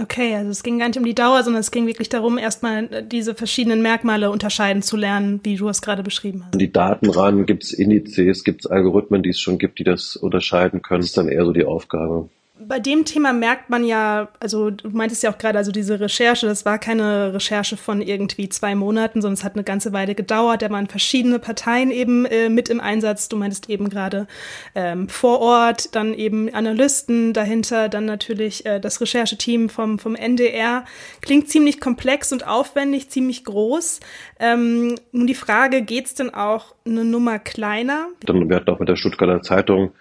Okay, 0.00 0.36
also 0.36 0.50
es 0.50 0.62
ging 0.62 0.78
gar 0.78 0.86
nicht 0.88 0.96
um 0.96 1.04
die 1.04 1.14
Dauer, 1.14 1.42
sondern 1.42 1.60
es 1.60 1.70
ging 1.70 1.86
wirklich 1.86 2.08
darum, 2.08 2.38
erstmal 2.38 2.84
äh, 2.92 3.04
diese 3.04 3.34
verschiedenen 3.34 3.82
Merkmale 3.82 4.30
unterscheiden 4.30 4.82
zu 4.82 4.96
lernen, 4.96 5.40
wie 5.42 5.56
du 5.56 5.68
es 5.68 5.82
gerade 5.82 6.02
beschrieben 6.02 6.44
hast. 6.44 6.60
Die 6.60 6.72
Daten 6.72 7.10
ran, 7.10 7.46
gibt 7.46 7.64
es 7.64 7.72
Indizes, 7.72 8.44
gibt 8.44 8.64
es 8.64 8.70
Algorithmen, 8.70 9.22
die 9.22 9.30
es 9.30 9.40
schon 9.40 9.58
gibt, 9.58 9.80
die 9.80 9.84
das 9.84 10.16
unterscheiden 10.16 10.82
können. 10.82 11.00
Das 11.00 11.06
ist 11.06 11.18
dann 11.18 11.28
eher 11.28 11.44
so 11.44 11.52
die 11.52 11.64
Aufgabe 11.64 12.28
bei 12.60 12.80
dem 12.80 13.04
Thema 13.04 13.32
merkt 13.32 13.70
man 13.70 13.84
ja, 13.84 14.28
also 14.40 14.70
du 14.70 14.90
meintest 14.90 15.22
ja 15.22 15.30
auch 15.30 15.38
gerade, 15.38 15.58
also 15.58 15.70
diese 15.70 16.00
Recherche, 16.00 16.46
das 16.46 16.64
war 16.64 16.78
keine 16.78 17.32
Recherche 17.32 17.76
von 17.76 18.02
irgendwie 18.02 18.48
zwei 18.48 18.74
Monaten, 18.74 19.22
sondern 19.22 19.34
es 19.34 19.44
hat 19.44 19.54
eine 19.54 19.64
ganze 19.64 19.92
Weile 19.92 20.14
gedauert. 20.14 20.62
Da 20.62 20.70
waren 20.70 20.88
verschiedene 20.88 21.38
Parteien 21.38 21.90
eben 21.90 22.24
äh, 22.26 22.48
mit 22.48 22.68
im 22.68 22.80
Einsatz. 22.80 23.28
Du 23.28 23.36
meintest 23.36 23.70
eben 23.70 23.88
gerade 23.88 24.26
ähm, 24.74 25.08
vor 25.08 25.40
Ort, 25.40 25.94
dann 25.94 26.14
eben 26.14 26.52
Analysten 26.52 27.32
dahinter, 27.32 27.88
dann 27.88 28.06
natürlich 28.06 28.66
äh, 28.66 28.80
das 28.80 29.00
Rechercheteam 29.00 29.68
vom, 29.68 29.98
vom 29.98 30.14
NDR. 30.14 30.84
Klingt 31.20 31.48
ziemlich 31.48 31.80
komplex 31.80 32.32
und 32.32 32.46
aufwendig, 32.46 33.10
ziemlich 33.10 33.44
groß. 33.44 34.00
Ähm, 34.40 34.96
nun 35.12 35.26
die 35.26 35.34
Frage, 35.34 35.82
geht's 35.82 36.14
denn 36.14 36.34
auch 36.34 36.74
eine 36.84 37.04
Nummer 37.04 37.38
kleiner? 37.38 38.08
Dann, 38.24 38.48
wir 38.48 38.56
hatten 38.56 38.70
auch 38.70 38.80
mit 38.80 38.88
der 38.88 38.96
Stuttgarter 38.96 39.42
Zeitung 39.42 39.92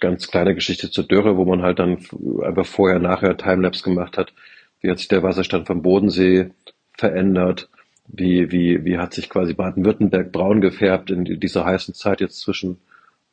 ganz 0.00 0.28
kleine 0.28 0.54
Geschichte 0.54 0.90
zur 0.90 1.04
Dürre, 1.04 1.36
wo 1.36 1.44
man 1.44 1.62
halt 1.62 1.78
dann 1.78 1.98
einfach 2.42 2.66
vorher, 2.66 2.98
nachher 2.98 3.36
Timelapse 3.36 3.82
gemacht 3.82 4.18
hat. 4.18 4.32
Wie 4.80 4.90
hat 4.90 4.98
sich 4.98 5.08
der 5.08 5.22
Wasserstand 5.22 5.66
vom 5.66 5.82
Bodensee 5.82 6.50
verändert? 6.96 7.68
Wie, 8.06 8.50
wie, 8.52 8.84
wie 8.84 8.98
hat 8.98 9.14
sich 9.14 9.28
quasi 9.28 9.54
Baden-Württemberg 9.54 10.32
braun 10.32 10.60
gefärbt 10.60 11.10
in 11.10 11.24
dieser 11.24 11.64
heißen 11.64 11.94
Zeit 11.94 12.20
jetzt 12.20 12.40
zwischen 12.40 12.78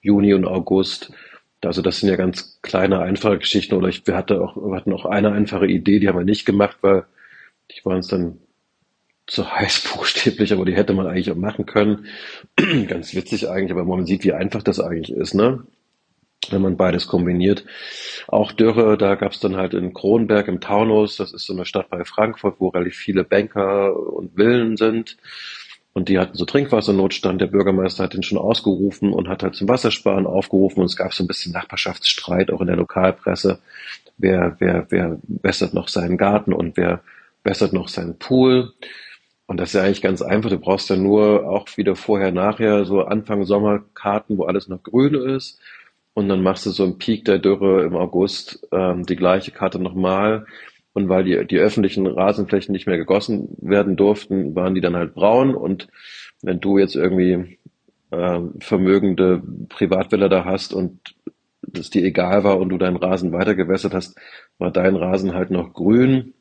Juni 0.02 0.34
und 0.34 0.46
August? 0.46 1.12
Also 1.64 1.82
das 1.82 2.00
sind 2.00 2.10
ja 2.10 2.16
ganz 2.16 2.60
kleine, 2.62 3.00
einfache 3.00 3.40
Geschichten. 3.40 3.76
Oder 3.76 3.88
ich, 3.88 4.06
wir, 4.06 4.16
hatte 4.16 4.42
auch, 4.42 4.56
wir 4.56 4.76
hatten 4.76 4.94
auch 4.94 5.06
eine 5.06 5.32
einfache 5.32 5.68
Idee, 5.68 6.00
die 6.00 6.08
haben 6.08 6.18
wir 6.18 6.26
nicht 6.26 6.46
gemacht, 6.46 6.78
weil 6.82 7.06
die 7.72 7.84
waren 7.86 7.98
uns 7.98 8.08
dann 8.08 8.40
zu 9.28 9.50
heiß 9.50 9.94
buchstäblich, 9.96 10.54
aber 10.54 10.66
die 10.66 10.76
hätte 10.76 10.94
man 10.94 11.08
eigentlich 11.08 11.32
auch 11.32 11.36
machen 11.36 11.66
können. 11.66 12.08
ganz 12.88 13.14
witzig 13.16 13.50
eigentlich, 13.50 13.72
aber 13.72 13.86
man 13.86 14.06
sieht, 14.06 14.24
wie 14.24 14.34
einfach 14.34 14.64
das 14.64 14.80
eigentlich 14.80 15.16
ist. 15.16 15.34
Ne? 15.34 15.64
Wenn 16.52 16.62
man 16.62 16.78
beides 16.78 17.08
kombiniert. 17.08 17.66
Auch 18.28 18.52
Dürre, 18.52 18.98
da 18.98 19.16
gab 19.16 19.34
es 19.34 19.40
dann 19.40 19.56
halt 19.56 19.74
in 19.74 19.94
Kronberg 19.94 20.48
im 20.48 20.62
Taunus, 20.62 21.18
das 21.18 21.34
ist 21.34 21.46
so 21.46 21.54
eine 21.54 21.66
Stadt 21.66 21.90
bei 21.90 22.04
Frankfurt, 22.04 22.56
wo 22.60 22.70
relativ 22.70 22.96
viele 22.96 23.24
Banker 23.24 23.96
und 23.96 24.36
Villen 24.36 24.78
sind. 24.78 25.18
Und 25.96 26.10
die 26.10 26.20
hatten 26.20 26.36
so 26.36 26.44
Trinkwassernotstand. 26.44 27.40
Der 27.40 27.48
Bürgermeister 27.48 28.04
hat 28.04 28.14
den 28.14 28.22
schon 28.22 28.38
ausgerufen 28.38 29.14
und 29.14 29.30
hat 29.30 29.44
halt 29.44 29.56
zum 29.56 29.70
Wassersparen 29.70 30.28
aufgerufen. 30.28 30.82
Und 30.82 30.88
es 30.88 30.98
gab 30.98 31.14
so 31.14 31.24
ein 31.24 31.28
bisschen 31.28 31.54
Nachbarschaftsstreit 31.54 32.52
auch 32.52 32.60
in 32.60 32.68
der 32.68 32.76
Lokalpresse. 32.76 33.60
Wer, 34.18 34.58
wer, 34.60 34.88
wer 34.90 35.18
bessert 35.24 35.74
noch 35.74 35.88
seinen 35.88 36.18
Garten 36.18 36.52
und 36.52 36.76
wer 36.76 37.02
bessert 37.44 37.72
noch 37.72 37.88
seinen 37.88 38.20
Pool? 38.20 38.74
Und 39.48 39.58
das 39.58 39.70
ist 39.70 39.74
ja 39.76 39.84
eigentlich 39.84 40.02
ganz 40.02 40.22
einfach. 40.22 40.50
Du 40.50 40.60
brauchst 40.60 40.90
ja 40.90 40.98
nur 40.98 41.48
auch 41.48 41.66
wieder 41.78 41.96
vorher, 41.96 42.34
nachher 42.34 42.84
so 42.84 43.04
Anfang 43.04 43.46
Sommerkarten, 43.46 44.38
wo 44.38 44.44
alles 44.44 44.68
noch 44.68 44.84
grün 44.84 45.14
ist. 45.16 45.62
Und 46.16 46.30
dann 46.30 46.42
machst 46.42 46.66
du 46.66 46.72
so 46.72 46.86
im 46.86 46.98
Peak 46.98 47.26
der 47.26 47.40
Dürre 47.40 47.84
im 47.84 47.96
August 47.96 48.68
ähm, 48.72 49.06
die 49.06 49.18
gleiche 49.18 49.52
Karte 49.52 49.80
nochmal 49.80 50.46
und 50.94 51.10
weil 51.10 51.26
die, 51.26 51.46
die 51.46 51.58
öffentlichen 51.58 52.08
Rasenflächen 52.08 52.72
nicht 52.72 52.88
mehr 52.88 52.98
gegossen 52.98 53.50
werden 53.60 53.98
durften, 53.98 54.56
waren 54.56 54.76
die 54.76 54.82
dann 54.82 54.96
halt 54.96 55.14
braun. 55.14 55.54
Und 55.54 55.90
wenn 56.42 56.62
du 56.62 56.78
jetzt 56.78 56.96
irgendwie 56.96 57.60
äh, 58.12 58.40
vermögende 58.60 59.44
Privatvilla 59.68 60.30
da 60.30 60.46
hast 60.46 60.74
und 60.74 61.16
das 61.62 61.90
dir 61.90 62.02
egal 62.06 62.46
war 62.46 62.60
und 62.60 62.70
du 62.70 62.78
deinen 62.78 62.96
Rasen 62.96 63.34
weitergewässert 63.34 63.94
hast, 63.94 64.18
war 64.58 64.72
dein 64.72 64.96
Rasen 64.96 65.34
halt 65.34 65.52
noch 65.52 65.74
grün. 65.74 66.34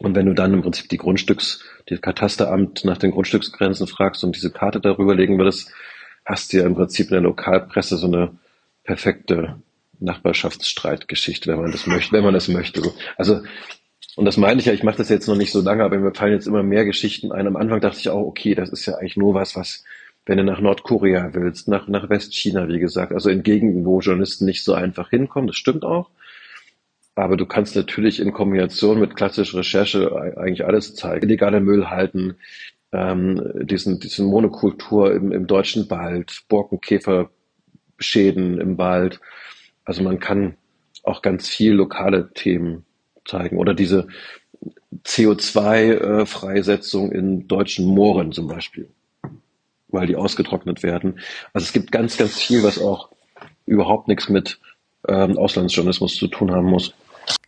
Und 0.00 0.16
wenn 0.16 0.26
du 0.26 0.34
dann 0.34 0.54
im 0.54 0.62
Prinzip 0.62 0.88
die 0.88 0.98
Grundstücks, 0.98 1.64
die 1.88 1.98
Katasteramt 1.98 2.84
nach 2.84 2.98
den 2.98 3.12
Grundstücksgrenzen 3.12 3.86
fragst 3.86 4.24
und 4.24 4.34
diese 4.34 4.50
Karte 4.50 4.80
darüber 4.80 5.14
legen 5.14 5.38
würdest, 5.38 5.72
hast 6.24 6.52
du 6.52 6.56
ja 6.56 6.66
im 6.66 6.74
Prinzip 6.74 7.06
in 7.06 7.12
der 7.12 7.22
Lokalpresse 7.22 7.96
so 7.96 8.08
eine 8.08 8.32
perfekte 8.88 9.60
Nachbarschaftsstreitgeschichte, 10.00 11.50
wenn 11.50 11.60
man 11.60 11.72
das 11.72 11.86
möchte, 11.86 12.12
wenn 12.12 12.24
man 12.24 12.32
das 12.32 12.48
möchte. 12.48 12.80
Also 13.18 13.42
und 14.16 14.24
das 14.24 14.38
meine 14.38 14.60
ich 14.60 14.66
ja, 14.66 14.72
ich 14.72 14.82
mache 14.82 14.96
das 14.96 15.10
jetzt 15.10 15.28
noch 15.28 15.36
nicht 15.36 15.52
so 15.52 15.60
lange, 15.60 15.84
aber 15.84 15.98
mir 15.98 16.14
fallen 16.14 16.32
jetzt 16.32 16.46
immer 16.46 16.62
mehr 16.62 16.86
Geschichten 16.86 17.30
ein. 17.30 17.46
Am 17.46 17.56
Anfang 17.56 17.82
dachte 17.82 17.98
ich 18.00 18.08
auch, 18.08 18.26
okay, 18.26 18.54
das 18.54 18.70
ist 18.70 18.86
ja 18.86 18.94
eigentlich 18.94 19.18
nur 19.18 19.34
was, 19.34 19.56
was, 19.56 19.84
wenn 20.24 20.38
du 20.38 20.44
nach 20.44 20.60
Nordkorea 20.60 21.34
willst, 21.34 21.68
nach, 21.68 21.86
nach 21.86 22.08
Westchina, 22.08 22.66
wie 22.66 22.78
gesagt, 22.78 23.12
also 23.12 23.28
in 23.28 23.42
Gegenden, 23.42 23.84
wo 23.84 24.00
Journalisten 24.00 24.46
nicht 24.46 24.64
so 24.64 24.72
einfach 24.72 25.10
hinkommen, 25.10 25.48
das 25.48 25.56
stimmt 25.56 25.84
auch. 25.84 26.08
Aber 27.14 27.36
du 27.36 27.44
kannst 27.44 27.76
natürlich 27.76 28.20
in 28.20 28.32
Kombination 28.32 29.00
mit 29.00 29.16
klassischer 29.16 29.58
Recherche 29.58 30.16
eigentlich 30.38 30.64
alles 30.64 30.94
zeigen. 30.94 31.26
Illegale 31.26 31.60
Müll 31.60 31.90
halten, 31.90 32.36
ähm, 32.92 33.52
diesen, 33.60 34.00
diesen 34.00 34.26
Monokultur 34.26 35.12
im, 35.12 35.30
im 35.30 35.46
deutschen 35.46 35.90
Wald, 35.90 36.44
Borkenkäferschäden 37.98 38.60
im 38.60 38.78
Wald, 38.78 39.20
also 39.84 40.02
man 40.02 40.18
kann 40.20 40.56
auch 41.02 41.22
ganz 41.22 41.48
viel 41.48 41.72
lokale 41.72 42.32
Themen 42.32 42.84
zeigen 43.24 43.58
oder 43.58 43.74
diese 43.74 44.06
CO2-Freisetzung 45.04 47.10
in 47.12 47.48
deutschen 47.48 47.86
Mooren 47.86 48.32
zum 48.32 48.48
Beispiel, 48.48 48.88
weil 49.88 50.06
die 50.06 50.16
ausgetrocknet 50.16 50.82
werden. 50.82 51.20
Also 51.52 51.66
es 51.66 51.72
gibt 51.72 51.92
ganz, 51.92 52.16
ganz 52.16 52.40
viel, 52.40 52.62
was 52.62 52.80
auch 52.80 53.10
überhaupt 53.66 54.08
nichts 54.08 54.28
mit 54.28 54.58
ähm, 55.06 55.38
Auslandsjournalismus 55.38 56.16
zu 56.16 56.26
tun 56.26 56.50
haben 56.50 56.66
muss. 56.66 56.94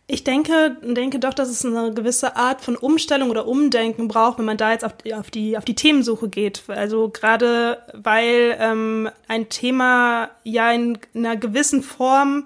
Ich 0.07 0.23
denke, 0.25 0.75
denke 0.81 1.19
doch, 1.19 1.33
dass 1.33 1.47
es 1.49 1.65
eine 1.65 1.93
gewisse 1.93 2.35
Art 2.35 2.61
von 2.61 2.75
Umstellung 2.75 3.29
oder 3.29 3.47
Umdenken 3.47 4.09
braucht, 4.09 4.39
wenn 4.39 4.45
man 4.45 4.57
da 4.57 4.73
jetzt 4.73 4.83
auf 4.83 4.97
die, 4.97 5.13
auf 5.13 5.31
die, 5.31 5.57
auf 5.57 5.63
die 5.63 5.75
Themensuche 5.75 6.27
geht. 6.27 6.63
Also 6.67 7.09
gerade 7.09 7.77
weil 7.93 8.57
ähm, 8.59 9.09
ein 9.29 9.47
Thema 9.47 10.29
ja 10.43 10.71
in 10.73 10.99
einer 11.13 11.37
gewissen 11.37 11.81
Form 11.81 12.45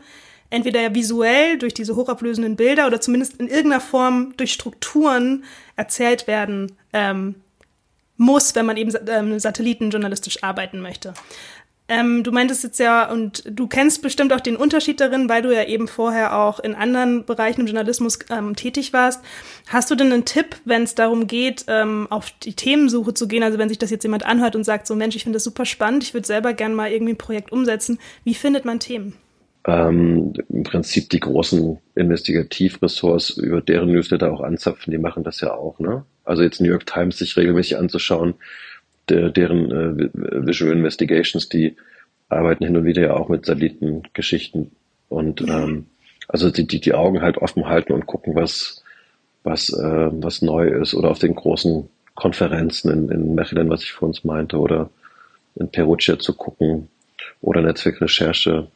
entweder 0.52 0.94
visuell 0.94 1.58
durch 1.58 1.74
diese 1.74 1.96
hochauflösenden 1.96 2.56
Bilder 2.56 2.86
oder 2.86 3.02
zumindest 3.02 3.38
in 3.40 3.48
irgendeiner 3.48 3.82
Form 3.82 4.34
durch 4.38 4.54
Strukturen 4.54 5.44
erzählt 5.76 6.28
werden 6.28 6.74
ähm, 6.94 7.36
muss, 8.18 8.56
wenn 8.56 8.66
man 8.66 8.78
eben 8.78 8.94
ähm, 9.08 9.40
satellitenjournalistisch 9.40 10.44
arbeiten 10.44 10.82
möchte. 10.82 11.14
Ähm, 11.88 12.24
du 12.24 12.32
meintest 12.32 12.64
jetzt 12.64 12.80
ja, 12.80 13.12
und 13.12 13.44
du 13.48 13.68
kennst 13.68 14.02
bestimmt 14.02 14.34
auch 14.34 14.40
den 14.40 14.56
Unterschied 14.56 15.00
darin, 15.00 15.30
weil 15.30 15.44
du 15.44 15.54
ja 15.54 15.66
eben 15.66 15.88
vorher 15.88 16.36
auch 16.36 16.60
in 16.60 16.74
anderen 16.74 17.26
Bereichen 17.26 17.62
im 17.62 17.68
Journalismus 17.68 18.18
ähm, 18.32 18.56
tätig 18.56 18.92
warst. 18.92 19.24
Hast 19.68 19.92
du 19.92 19.96
denn 19.96 20.12
einen 20.12 20.26
Tipp, 20.26 20.56
wenn 20.66 20.82
es 20.82 20.96
darum 20.96 21.28
geht, 21.28 21.66
ähm, 21.68 22.08
auf 22.10 22.32
die 22.42 22.54
Themensuche 22.54 23.14
zu 23.14 23.28
gehen? 23.28 23.44
Also 23.44 23.60
wenn 23.60 23.70
sich 23.70 23.78
das 23.78 23.92
jetzt 23.92 24.04
jemand 24.04 24.26
anhört 24.26 24.56
und 24.56 24.64
sagt, 24.64 24.88
so 24.88 24.96
Mensch, 24.96 25.16
ich 25.16 25.24
finde 25.24 25.36
das 25.36 25.44
super 25.44 25.66
spannend, 25.66 26.04
ich 26.04 26.16
würde 26.16 26.26
selber 26.26 26.54
gerne 26.54 26.74
mal 26.74 26.92
irgendwie 26.92 27.14
ein 27.14 27.18
Projekt 27.18 27.52
umsetzen. 27.52 28.00
Wie 28.24 28.34
findet 28.34 28.66
man 28.66 28.80
Themen? 28.80 29.14
Ähm, 29.68 30.34
Im 30.50 30.64
Prinzip 30.64 31.10
die 31.10 31.20
großen 31.20 31.78
Investigativressorts, 31.96 33.38
über 33.38 33.62
deren 33.62 33.92
Newsletter 33.92 34.32
auch 34.32 34.42
anzapfen, 34.42 34.92
die 34.92 34.98
machen 34.98 35.24
das 35.24 35.42
ja 35.42 35.54
auch. 35.54 35.80
Ne? 35.80 36.04
Also 36.24 36.42
jetzt 36.42 36.62
New 36.62 36.70
York 36.70 36.88
Times 36.88 37.18
sich 37.18 37.38
regelmäßig 37.38 37.78
anzuschauen, 37.78 38.36
der, 39.10 39.30
deren 39.30 39.72
äh, 39.72 40.10
Visual 40.46 40.72
Investigations, 40.72 41.50
die 41.50 41.76
arbeiten 42.30 42.66
hin 42.66 42.78
und 42.78 42.86
wieder 42.86 43.04
ja 43.04 43.14
auch 43.14 43.30
mit 43.30 43.46
Satellitengeschichten 43.46 44.72
und 45.10 45.42
ähm, 45.42 45.86
also 46.28 46.50
die, 46.50 46.66
die 46.66 46.80
die 46.80 46.94
Augen 46.94 47.22
halt 47.22 47.38
offen 47.38 47.68
halten 47.68 47.94
und 47.94 48.08
gucken, 48.08 48.36
was 48.36 48.84
was 49.44 49.70
äh, 49.70 50.10
was 50.12 50.42
neu 50.42 50.68
ist 50.68 50.96
oder 50.96 51.12
auf 51.12 51.20
den 51.20 51.36
großen 51.36 51.88
Konferenzen 52.16 52.92
in, 52.92 53.10
in 53.10 53.36
Mechelen, 53.36 53.70
was 53.70 53.84
ich 53.84 53.92
vor 53.92 54.08
uns 54.08 54.24
meinte, 54.24 54.58
oder 54.58 54.90
in 55.56 55.70
Perugia 55.70 56.18
zu 56.18 56.34
gucken 56.34 56.90
oder 57.42 57.62
Netzwerkrecherche 57.62 58.68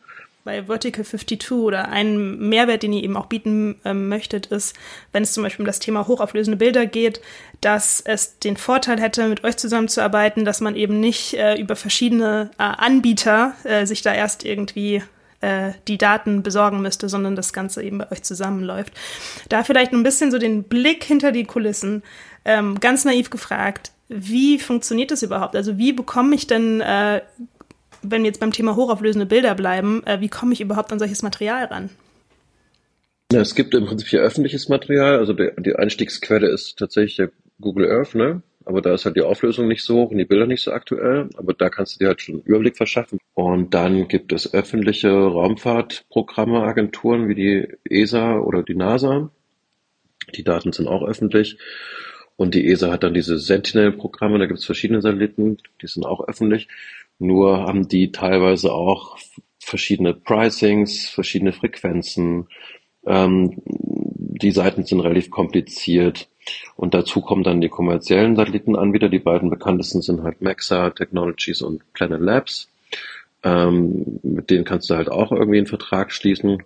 bei 0.44 0.64
Vertical 0.64 1.06
52 1.06 1.52
oder 1.52 1.90
ein 1.90 2.38
Mehrwert, 2.38 2.84
den 2.84 2.94
ihr 2.94 3.04
eben 3.04 3.18
auch 3.18 3.28
bieten 3.28 3.80
ähm, 3.86 4.08
möchtet, 4.08 4.48
ist, 4.48 4.76
wenn 5.12 5.24
es 5.24 5.34
zum 5.34 5.44
Beispiel 5.44 5.64
um 5.64 5.68
das 5.68 5.80
Thema 5.80 6.08
hochauflösende 6.08 6.58
Bilder 6.58 6.86
geht, 6.86 7.22
dass 7.62 8.02
es 8.02 8.40
den 8.40 8.58
Vorteil 8.58 9.00
hätte, 9.00 9.28
mit 9.28 9.44
euch 9.44 9.58
zusammenzuarbeiten, 9.58 10.46
dass 10.46 10.62
man 10.62 10.76
eben 10.76 11.00
nicht 11.00 11.34
äh, 11.34 11.60
über 11.60 11.76
verschiedene 11.76 12.52
äh, 12.58 12.64
Anbieter 12.64 13.54
äh, 13.64 13.86
sich 13.86 14.02
da 14.02 14.14
erst 14.14 14.46
irgendwie 14.46 15.04
äh, 15.42 15.72
die 15.88 15.98
Daten 15.98 16.44
besorgen 16.44 16.82
müsste, 16.82 17.10
sondern 17.10 17.36
das 17.36 17.54
Ganze 17.54 17.84
eben 17.84 18.00
bei 18.00 18.12
euch 18.12 18.24
zusammenläuft. 18.24 18.94
Da 19.50 19.64
vielleicht 19.64 19.94
ein 19.94 20.04
bisschen 20.04 20.32
so 20.32 20.38
den 20.38 20.64
Blick 20.64 21.04
hinter 21.04 21.32
die 21.32 21.46
Kulissen, 21.46 22.04
ähm, 22.46 22.80
ganz 22.80 23.06
naiv 23.06 23.30
gefragt, 23.30 23.92
wie 24.08 24.58
funktioniert 24.60 25.12
das 25.12 25.22
überhaupt? 25.22 25.56
Also 25.56 25.78
wie 25.78 25.94
bekomme 25.94 26.36
ich 26.36 26.48
denn 26.48 26.82
äh, 26.82 27.22
wenn 28.02 28.24
wir 28.24 28.28
jetzt 28.28 28.40
beim 28.40 28.52
Thema 28.52 28.76
hochauflösende 28.76 29.26
Bilder 29.26 29.56
bleiben, 29.56 30.04
äh, 30.06 30.22
wie 30.22 30.30
komme 30.30 30.54
ich 30.54 30.62
überhaupt 30.62 30.92
an 30.92 31.00
solches 31.00 31.22
Material 31.22 31.66
ran? 31.66 31.90
Ja, 33.32 33.42
es 33.42 33.54
gibt 33.54 33.76
im 33.76 33.86
Prinzip 33.86 34.08
hier 34.08 34.22
öffentliches 34.22 34.70
Material. 34.70 35.20
Also 35.20 35.34
der, 35.34 35.52
die 35.60 35.76
Einstiegsquelle 35.76 36.50
ist 36.50 36.80
tatsächlich 36.80 37.18
der 37.18 37.32
Google 37.62 37.92
Earth, 37.92 38.16
ne? 38.16 38.42
Aber 38.66 38.82
da 38.82 38.94
ist 38.94 39.06
halt 39.06 39.16
die 39.16 39.22
Auflösung 39.22 39.68
nicht 39.68 39.84
so 39.84 39.96
hoch 39.96 40.12
und 40.12 40.18
die 40.18 40.26
Bilder 40.26 40.46
nicht 40.46 40.62
so 40.62 40.72
aktuell. 40.72 41.30
Aber 41.38 41.54
da 41.54 41.70
kannst 41.70 41.96
du 41.96 42.00
dir 42.00 42.08
halt 42.08 42.22
schon 42.22 42.36
einen 42.36 42.44
Überblick 42.44 42.78
verschaffen. 42.78 43.20
Und 43.34 43.74
dann 43.74 44.08
gibt 44.08 44.32
es 44.32 44.54
öffentliche 44.54 45.10
Raumfahrtprogramme, 45.12 46.62
Agenturen 46.62 47.28
wie 47.28 47.36
die 47.36 47.68
ESA 47.84 48.40
oder 48.40 48.64
die 48.64 48.76
NASA. 48.76 49.32
Die 50.36 50.44
Daten 50.44 50.72
sind 50.72 50.88
auch 50.88 51.04
öffentlich. 51.04 51.58
Und 52.36 52.54
die 52.56 52.68
ESA 52.68 52.92
hat 52.92 53.04
dann 53.04 53.14
diese 53.14 53.38
Sentinel-Programme, 53.38 54.40
da 54.40 54.46
gibt 54.46 54.60
es 54.60 54.66
verschiedene 54.66 55.02
Satelliten, 55.02 55.58
die 55.82 55.88
sind 55.88 56.06
auch 56.06 56.28
öffentlich. 56.28 56.68
Nur 57.20 57.60
haben 57.60 57.88
die 57.88 58.12
teilweise 58.12 58.74
auch 58.74 59.18
verschiedene 59.60 60.14
Pricings, 60.14 61.10
verschiedene 61.10 61.54
Frequenzen. 61.54 62.48
Ähm, 63.06 63.62
die 63.66 64.52
Seiten 64.52 64.86
sind 64.86 65.02
relativ 65.02 65.30
kompliziert. 65.30 66.30
Und 66.76 66.94
dazu 66.94 67.22
kommen 67.22 67.44
dann 67.44 67.62
die 67.62 67.70
kommerziellen 67.70 68.36
Satellitenanbieter. 68.36 69.10
Die 69.10 69.20
beiden 69.20 69.50
bekanntesten 69.50 70.02
sind 70.02 70.24
halt 70.24 70.42
Maxa 70.42 70.90
Technologies 70.92 71.62
und 71.62 71.82
Planet 71.94 72.22
Labs. 72.22 72.70
Ähm, 73.44 74.20
mit 74.24 74.50
denen 74.50 74.66
kannst 74.66 74.90
du 74.90 74.96
halt 74.96 75.10
auch 75.10 75.32
irgendwie 75.32 75.58
einen 75.58 75.68
Vertrag 75.68 76.12
schließen. 76.12 76.64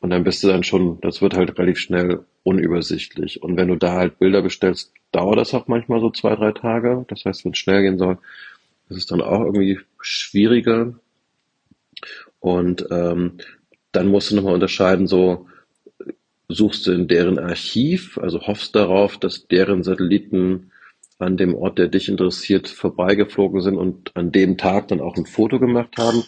Und 0.00 0.10
dann 0.10 0.24
bist 0.24 0.42
du 0.42 0.48
dann 0.48 0.62
schon, 0.62 1.00
das 1.00 1.22
wird 1.22 1.34
halt 1.34 1.58
relativ 1.58 1.78
schnell 1.78 2.24
unübersichtlich. 2.42 3.42
Und 3.42 3.56
wenn 3.56 3.68
du 3.68 3.76
da 3.76 3.92
halt 3.92 4.18
Bilder 4.18 4.42
bestellst, 4.42 4.92
dauert 5.10 5.38
das 5.38 5.54
auch 5.54 5.68
manchmal 5.68 6.00
so 6.00 6.10
zwei, 6.10 6.36
drei 6.36 6.52
Tage. 6.52 7.04
Das 7.08 7.24
heißt, 7.24 7.44
wenn 7.44 7.52
es 7.52 7.58
schnell 7.58 7.82
gehen 7.82 7.98
soll, 7.98 8.18
das 8.88 8.98
ist 8.98 9.10
dann 9.10 9.20
auch 9.20 9.40
irgendwie 9.40 9.80
schwieriger. 10.00 10.94
Und 12.40 12.86
ähm, 12.90 13.38
dann 13.92 14.08
musst 14.08 14.30
du 14.30 14.36
nochmal 14.36 14.54
unterscheiden, 14.54 15.06
so 15.06 15.46
suchst 16.48 16.86
du 16.86 16.92
in 16.92 17.08
deren 17.08 17.38
Archiv, 17.38 18.18
also 18.18 18.46
hoffst 18.46 18.74
darauf, 18.76 19.18
dass 19.18 19.48
deren 19.48 19.82
Satelliten 19.82 20.70
an 21.18 21.36
dem 21.36 21.54
Ort, 21.54 21.78
der 21.78 21.88
dich 21.88 22.08
interessiert, 22.08 22.68
vorbeigeflogen 22.68 23.62
sind 23.62 23.76
und 23.76 24.14
an 24.16 24.32
dem 24.32 24.58
Tag 24.58 24.88
dann 24.88 25.00
auch 25.00 25.16
ein 25.16 25.26
Foto 25.26 25.58
gemacht 25.58 25.96
haben. 25.98 26.24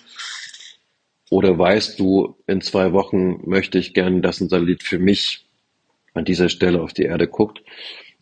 Oder 1.31 1.59
weißt 1.59 2.01
du, 2.01 2.37
in 2.47 2.63
zwei 2.63 2.93
Wochen 2.93 3.43
möchte 3.49 3.79
ich 3.79 3.93
gerne, 3.93 4.23
dass 4.23 4.41
ein 4.41 4.49
Satellit 4.49 4.83
für 4.83 4.99
mich 4.99 5.47
an 6.15 6.25
dieser 6.25 6.49
Stelle 6.49 6.81
auf 6.81 6.95
die 6.95 7.03
Erde 7.03 7.29
guckt. 7.29 7.63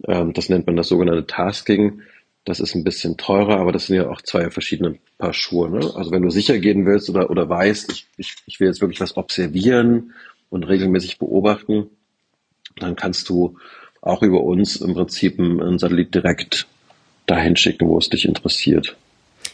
Ähm, 0.07 0.33
das 0.33 0.49
nennt 0.49 0.67
man 0.67 0.77
das 0.77 0.89
sogenannte 0.89 1.27
Tasking. 1.27 2.03
Das 2.47 2.61
ist 2.61 2.77
ein 2.77 2.85
bisschen 2.85 3.17
teurer, 3.17 3.59
aber 3.59 3.73
das 3.73 3.87
sind 3.87 3.97
ja 3.97 4.09
auch 4.09 4.23
zwei 4.23 4.51
verschiedene 4.51 4.99
Paar 5.19 5.35
Schuhe. 5.35 5.69
Ne? 5.69 5.93
Also 5.97 6.13
wenn 6.13 6.23
du 6.23 6.31
sicher 6.31 6.59
gehen 6.59 6.87
willst 6.87 7.11
oder, 7.11 7.29
oder 7.29 7.49
weißt, 7.49 7.91
ich, 7.91 8.07
ich, 8.17 8.37
ich 8.47 8.61
will 8.61 8.69
jetzt 8.69 8.81
wirklich 8.81 9.01
was 9.01 9.17
observieren 9.17 10.15
und 10.49 10.63
regelmäßig 10.63 11.19
beobachten, 11.19 11.91
dann 12.77 12.95
kannst 12.95 13.29
du 13.29 13.59
auch 14.01 14.23
über 14.23 14.45
uns 14.45 14.77
im 14.77 14.95
Prinzip 14.95 15.41
einen 15.41 15.81
Satellit 15.81 16.15
direkt 16.15 16.69
dahin 17.27 17.57
schicken, 17.57 17.89
wo 17.89 17.99
es 17.99 18.09
dich 18.09 18.25
interessiert. 18.25 18.97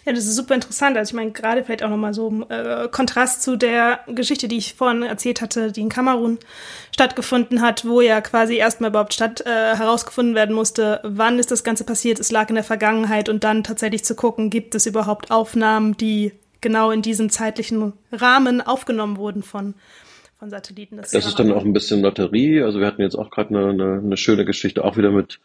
Ja, 0.05 0.13
das 0.13 0.27
ist 0.27 0.35
super 0.35 0.55
interessant. 0.55 0.97
Also 0.97 1.11
ich 1.11 1.15
meine, 1.15 1.31
gerade 1.31 1.63
vielleicht 1.63 1.85
auch 1.85 1.91
nochmal 1.91 2.13
so 2.13 2.45
äh, 2.49 2.89
Kontrast 2.89 3.43
zu 3.43 3.57
der 3.57 4.01
Geschichte, 4.09 4.49
die 4.49 4.59
ich 4.59 4.75
vorhin 4.75 5.03
erzählt 5.03 5.41
hatte, 5.41 5.71
die 5.71 5.81
in 5.81 5.89
Kamerun 5.89 6.39
stattgefunden 6.93 7.61
hat, 7.63 7.85
wo 7.85 8.01
ja 8.01 8.21
quasi 8.21 8.57
erstmal 8.57 8.91
überhaupt 8.91 9.15
statt 9.15 9.43
äh, 9.47 9.77
herausgefunden 9.77 10.35
werden 10.35 10.55
musste, 10.55 11.01
wann 11.05 11.39
ist 11.39 11.53
das 11.53 11.63
Ganze 11.63 11.85
passiert, 11.85 12.19
es 12.19 12.33
lag 12.33 12.49
in 12.49 12.57
der 12.57 12.65
Vergangenheit 12.65 13.29
und 13.29 13.45
dann 13.45 13.63
tatsächlich 13.63 14.05
zu 14.05 14.17
gucken, 14.17 14.51
gibt 14.51 14.75
es 14.75 14.87
überhaupt 14.87 15.31
Aufnahmen, 15.31 15.97
die 15.97 16.33
genau 16.61 16.91
in 16.91 17.03
diesem 17.03 17.31
zeitlichen 17.31 17.93
Rahmen 18.11 18.61
aufgenommen 18.61 19.17
wurden 19.17 19.43
von 19.43 19.75
von 20.43 20.51
Satelliten. 20.51 20.97
Das, 20.97 21.13
das 21.13 21.25
ist 21.25 21.39
dann 21.39 21.53
auch 21.53 21.65
ein 21.65 21.73
bisschen 21.73 22.03
Lotterie. 22.03 22.63
Also 22.63 22.81
wir 22.81 22.89
hatten 22.89 23.01
jetzt 23.01 23.15
auch 23.15 23.31
gerade 23.31 23.51
eine, 23.51 23.69
eine, 23.69 24.01
eine 24.05 24.17
schöne 24.17 24.45
Geschichte, 24.45 24.85
auch 24.85 24.97
wieder 24.97 25.13
mit, 25.13 25.39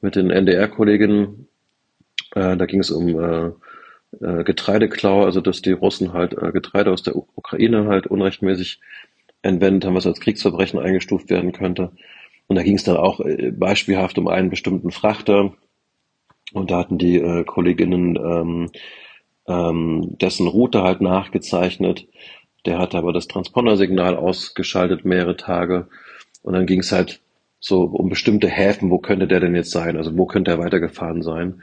mit 0.00 0.14
den 0.14 0.30
NDR-Kolleginnen. 0.30 1.48
Äh, 2.36 2.56
da 2.56 2.66
ging 2.66 2.78
es 2.78 2.92
um 2.92 3.08
äh, 3.08 3.50
äh, 4.20 4.44
Getreideklau, 4.44 5.24
also 5.24 5.40
dass 5.40 5.62
die 5.62 5.72
Russen 5.72 6.12
halt 6.12 6.32
äh, 6.32 6.52
Getreide 6.52 6.92
aus 6.92 7.02
der 7.02 7.16
Ukraine 7.16 7.86
halt 7.86 8.06
unrechtmäßig 8.06 8.80
entwendet 9.42 9.84
haben, 9.84 9.94
was 9.94 10.06
als 10.06 10.20
Kriegsverbrechen 10.20 10.78
eingestuft 10.78 11.30
werden 11.30 11.52
könnte. 11.52 11.92
Und 12.46 12.56
da 12.56 12.62
ging 12.62 12.76
es 12.76 12.84
dann 12.84 12.96
auch 12.96 13.20
äh, 13.20 13.50
beispielhaft 13.50 14.18
um 14.18 14.28
einen 14.28 14.50
bestimmten 14.50 14.90
Frachter. 14.90 15.52
Und 16.52 16.70
da 16.70 16.78
hatten 16.78 16.98
die 16.98 17.16
äh, 17.16 17.44
Kolleginnen 17.44 18.16
ähm, 18.16 18.70
ähm, 19.48 20.16
dessen 20.20 20.46
Route 20.46 20.82
halt 20.82 21.00
nachgezeichnet. 21.00 22.06
Der 22.66 22.78
hatte 22.78 22.98
aber 22.98 23.12
das 23.12 23.28
Transpondersignal 23.28 24.16
ausgeschaltet 24.16 25.04
mehrere 25.04 25.36
Tage. 25.36 25.88
Und 26.42 26.54
dann 26.54 26.66
ging 26.66 26.80
es 26.80 26.92
halt 26.92 27.20
so 27.58 27.82
um 27.82 28.08
bestimmte 28.08 28.48
Häfen, 28.48 28.90
wo 28.90 28.98
könnte 28.98 29.26
der 29.26 29.40
denn 29.40 29.54
jetzt 29.54 29.70
sein? 29.70 29.96
Also 29.96 30.16
wo 30.16 30.26
könnte 30.26 30.52
er 30.52 30.58
weitergefahren 30.58 31.22
sein? 31.22 31.62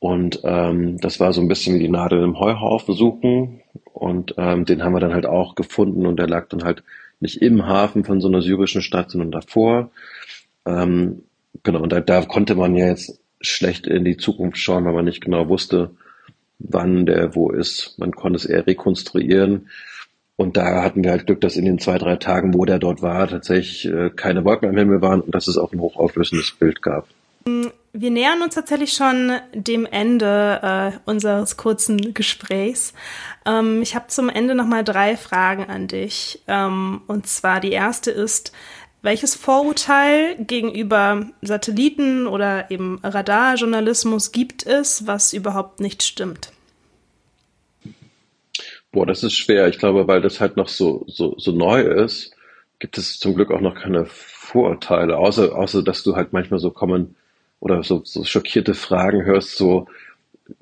Und 0.00 0.40
ähm, 0.44 0.98
das 0.98 1.20
war 1.20 1.32
so 1.32 1.42
ein 1.42 1.48
bisschen 1.48 1.74
wie 1.74 1.80
die 1.80 1.88
Nadel 1.88 2.24
im 2.24 2.40
Heuhaufen 2.40 2.94
suchen. 2.94 3.60
Und 3.92 4.34
ähm, 4.38 4.64
den 4.64 4.82
haben 4.82 4.94
wir 4.94 5.00
dann 5.00 5.14
halt 5.14 5.26
auch 5.26 5.54
gefunden 5.54 6.06
und 6.06 6.18
der 6.18 6.26
lag 6.26 6.48
dann 6.48 6.64
halt 6.64 6.82
nicht 7.20 7.42
im 7.42 7.66
Hafen 7.66 8.04
von 8.04 8.20
so 8.20 8.28
einer 8.28 8.40
syrischen 8.40 8.80
Stadt, 8.80 9.10
sondern 9.10 9.30
davor. 9.30 9.90
Ähm, 10.66 11.24
genau, 11.62 11.82
und 11.82 11.92
da, 11.92 12.00
da 12.00 12.22
konnte 12.22 12.54
man 12.54 12.74
ja 12.74 12.86
jetzt 12.86 13.20
schlecht 13.42 13.86
in 13.86 14.04
die 14.04 14.16
Zukunft 14.16 14.56
schauen, 14.56 14.86
weil 14.86 14.94
man 14.94 15.04
nicht 15.04 15.22
genau 15.22 15.48
wusste, 15.48 15.90
wann 16.58 17.04
der 17.04 17.34
wo 17.34 17.50
ist. 17.50 17.98
Man 17.98 18.12
konnte 18.12 18.38
es 18.38 18.46
eher 18.46 18.66
rekonstruieren. 18.66 19.68
Und 20.36 20.56
da 20.56 20.82
hatten 20.82 21.04
wir 21.04 21.10
halt 21.10 21.26
Glück, 21.26 21.42
dass 21.42 21.56
in 21.56 21.66
den 21.66 21.78
zwei, 21.78 21.98
drei 21.98 22.16
Tagen, 22.16 22.54
wo 22.54 22.64
der 22.64 22.78
dort 22.78 23.02
war, 23.02 23.28
tatsächlich 23.28 23.84
äh, 23.84 24.08
keine 24.08 24.46
Wolken 24.46 24.70
am 24.70 24.76
Himmel 24.78 25.02
waren 25.02 25.20
und 25.20 25.34
dass 25.34 25.48
es 25.48 25.58
auch 25.58 25.74
ein 25.74 25.80
hochauflösendes 25.80 26.52
Bild 26.52 26.80
gab. 26.80 27.06
Wir 27.92 28.12
nähern 28.12 28.42
uns 28.42 28.54
tatsächlich 28.54 28.92
schon 28.92 29.32
dem 29.52 29.84
Ende 29.84 30.60
äh, 30.62 31.10
unseres 31.10 31.56
kurzen 31.56 32.14
Gesprächs. 32.14 32.94
Ähm, 33.44 33.82
ich 33.82 33.96
habe 33.96 34.06
zum 34.06 34.28
Ende 34.28 34.54
noch 34.54 34.66
mal 34.66 34.84
drei 34.84 35.16
Fragen 35.16 35.64
an 35.64 35.88
dich. 35.88 36.40
Ähm, 36.46 37.02
und 37.08 37.26
zwar 37.26 37.58
die 37.58 37.72
erste 37.72 38.12
ist, 38.12 38.52
welches 39.02 39.34
Vorurteil 39.34 40.36
gegenüber 40.38 41.26
Satelliten 41.42 42.28
oder 42.28 42.70
eben 42.70 43.00
Radarjournalismus 43.02 44.30
gibt 44.30 44.66
es, 44.66 45.08
was 45.08 45.32
überhaupt 45.32 45.80
nicht 45.80 46.04
stimmt? 46.04 46.52
Boah, 48.92 49.06
das 49.06 49.24
ist 49.24 49.34
schwer. 49.34 49.66
Ich 49.66 49.78
glaube, 49.78 50.06
weil 50.06 50.20
das 50.20 50.40
halt 50.40 50.56
noch 50.56 50.68
so, 50.68 51.04
so, 51.08 51.34
so 51.38 51.50
neu 51.50 51.80
ist, 51.80 52.36
gibt 52.78 52.98
es 52.98 53.18
zum 53.18 53.34
Glück 53.34 53.50
auch 53.50 53.60
noch 53.60 53.74
keine 53.74 54.06
Vorurteile, 54.06 55.16
außer, 55.16 55.56
außer 55.56 55.82
dass 55.82 56.04
du 56.04 56.14
halt 56.14 56.32
manchmal 56.32 56.60
so 56.60 56.70
kommen 56.70 57.16
oder 57.60 57.82
so, 57.82 58.02
so 58.04 58.24
schockierte 58.24 58.74
Fragen 58.74 59.24
hörst, 59.24 59.56
so 59.56 59.86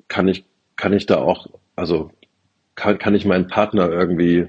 kann 0.07 0.27
ich, 0.27 0.45
kann 0.75 0.93
ich 0.93 1.05
da 1.05 1.17
auch, 1.17 1.47
also 1.75 2.11
kann, 2.75 2.99
kann 2.99 3.15
ich 3.15 3.25
meinen 3.25 3.47
Partner 3.47 3.89
irgendwie 3.89 4.47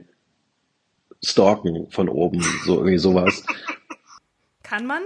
stalken 1.22 1.90
von 1.90 2.08
oben, 2.08 2.42
so 2.64 2.78
irgendwie 2.78 2.98
sowas. 2.98 3.44
Kann 4.62 4.86
man? 4.86 5.02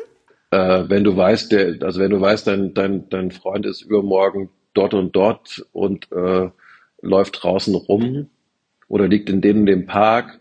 Äh, 0.50 0.88
wenn 0.88 1.04
du 1.04 1.16
weißt, 1.16 1.50
der, 1.50 1.76
also 1.80 1.98
wenn 2.00 2.10
du 2.10 2.20
weißt, 2.20 2.46
dein, 2.46 2.74
dein, 2.74 3.08
dein 3.08 3.30
Freund 3.30 3.66
ist 3.66 3.82
übermorgen 3.82 4.50
dort 4.74 4.94
und 4.94 5.16
dort 5.16 5.64
und 5.72 6.12
äh, 6.12 6.50
läuft 7.00 7.42
draußen 7.42 7.74
rum 7.74 8.28
oder 8.88 9.08
liegt 9.08 9.30
in 9.30 9.40
dem, 9.40 9.66
dem 9.66 9.86
Park 9.86 10.38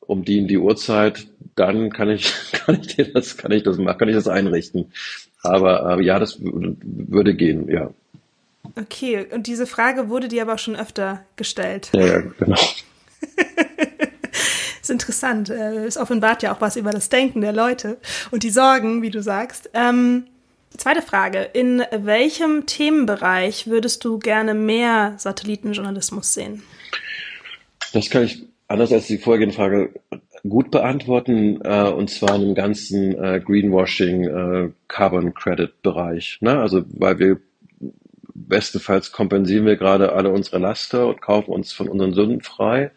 um 0.00 0.24
die 0.24 0.38
in 0.38 0.48
die 0.48 0.58
Uhrzeit, 0.58 1.26
dann 1.54 1.90
kann 1.90 2.10
ich, 2.10 2.32
kann 2.52 2.80
ich 2.80 2.96
dir 2.96 3.12
das, 3.12 3.36
kann 3.36 3.52
ich 3.52 3.62
das 3.62 3.78
machen, 3.78 3.98
kann 3.98 4.08
ich 4.08 4.14
das 4.14 4.28
einrichten. 4.28 4.92
Aber 5.44 5.98
äh, 5.98 6.02
ja, 6.02 6.18
das 6.18 6.38
würde 6.40 7.34
gehen, 7.34 7.68
ja. 7.68 7.90
Okay, 8.76 9.26
und 9.30 9.46
diese 9.46 9.66
Frage 9.66 10.08
wurde 10.08 10.28
dir 10.28 10.42
aber 10.42 10.54
auch 10.54 10.58
schon 10.58 10.74
öfter 10.74 11.24
gestellt. 11.36 11.90
Ja, 11.92 12.06
ja 12.06 12.20
genau. 12.38 12.56
ist 14.80 14.90
interessant. 14.90 15.50
Äh, 15.50 15.84
es 15.84 15.96
offenbart 15.96 16.42
ja 16.42 16.54
auch 16.54 16.60
was 16.60 16.76
über 16.76 16.90
das 16.90 17.10
Denken 17.10 17.42
der 17.42 17.52
Leute 17.52 17.98
und 18.30 18.42
die 18.42 18.50
Sorgen, 18.50 19.02
wie 19.02 19.10
du 19.10 19.22
sagst. 19.22 19.70
Ähm, 19.74 20.24
zweite 20.76 21.02
Frage. 21.02 21.50
In 21.52 21.84
welchem 21.92 22.66
Themenbereich 22.66 23.66
würdest 23.66 24.04
du 24.04 24.18
gerne 24.18 24.54
mehr 24.54 25.14
Satellitenjournalismus 25.18 26.34
sehen? 26.34 26.62
Das 27.92 28.10
kann 28.10 28.24
ich 28.24 28.44
anders 28.66 28.92
als 28.92 29.06
die 29.06 29.18
vorhergehende 29.18 29.54
Frage 29.54 29.90
gut 30.48 30.70
beantworten, 30.70 31.60
äh, 31.62 31.88
und 31.88 32.10
zwar 32.10 32.36
in 32.36 32.42
dem 32.42 32.54
ganzen 32.54 33.18
äh, 33.18 33.40
Greenwashing, 33.40 34.24
äh, 34.24 34.70
Carbon 34.88 35.34
Credit 35.34 35.82
Bereich. 35.82 36.38
Ne? 36.40 36.58
Also 36.58 36.84
weil 36.88 37.18
wir 37.18 37.40
bestenfalls 38.34 39.12
kompensieren 39.12 39.64
wir 39.64 39.76
gerade 39.76 40.12
alle 40.12 40.30
unsere 40.30 40.58
Laster 40.58 41.06
und 41.06 41.22
kaufen 41.22 41.52
uns 41.52 41.72
von 41.72 41.88
unseren 41.88 42.12
Sünden 42.12 42.42
frei. 42.42 42.90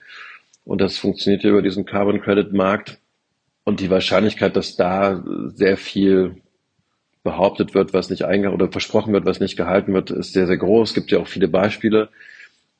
Und 0.65 0.81
das 0.81 0.97
funktioniert 0.97 1.43
ja 1.43 1.51
über 1.51 1.61
diesen 1.61 1.85
Carbon 1.85 2.21
Credit 2.21 2.51
Markt. 2.53 2.99
Und 3.63 3.79
die 3.79 3.89
Wahrscheinlichkeit, 3.89 4.55
dass 4.55 4.75
da 4.75 5.23
sehr 5.53 5.77
viel 5.77 6.41
behauptet 7.23 7.73
wird, 7.73 7.93
was 7.93 8.09
nicht 8.09 8.23
eingehalten 8.23 8.61
oder 8.61 8.71
versprochen 8.71 9.13
wird, 9.13 9.25
was 9.25 9.39
nicht 9.39 9.57
gehalten 9.57 9.93
wird, 9.93 10.09
ist 10.09 10.33
sehr, 10.33 10.47
sehr 10.47 10.57
groß. 10.57 10.89
Es 10.89 10.95
gibt 10.95 11.11
ja 11.11 11.19
auch 11.19 11.27
viele 11.27 11.47
Beispiele. 11.47 12.09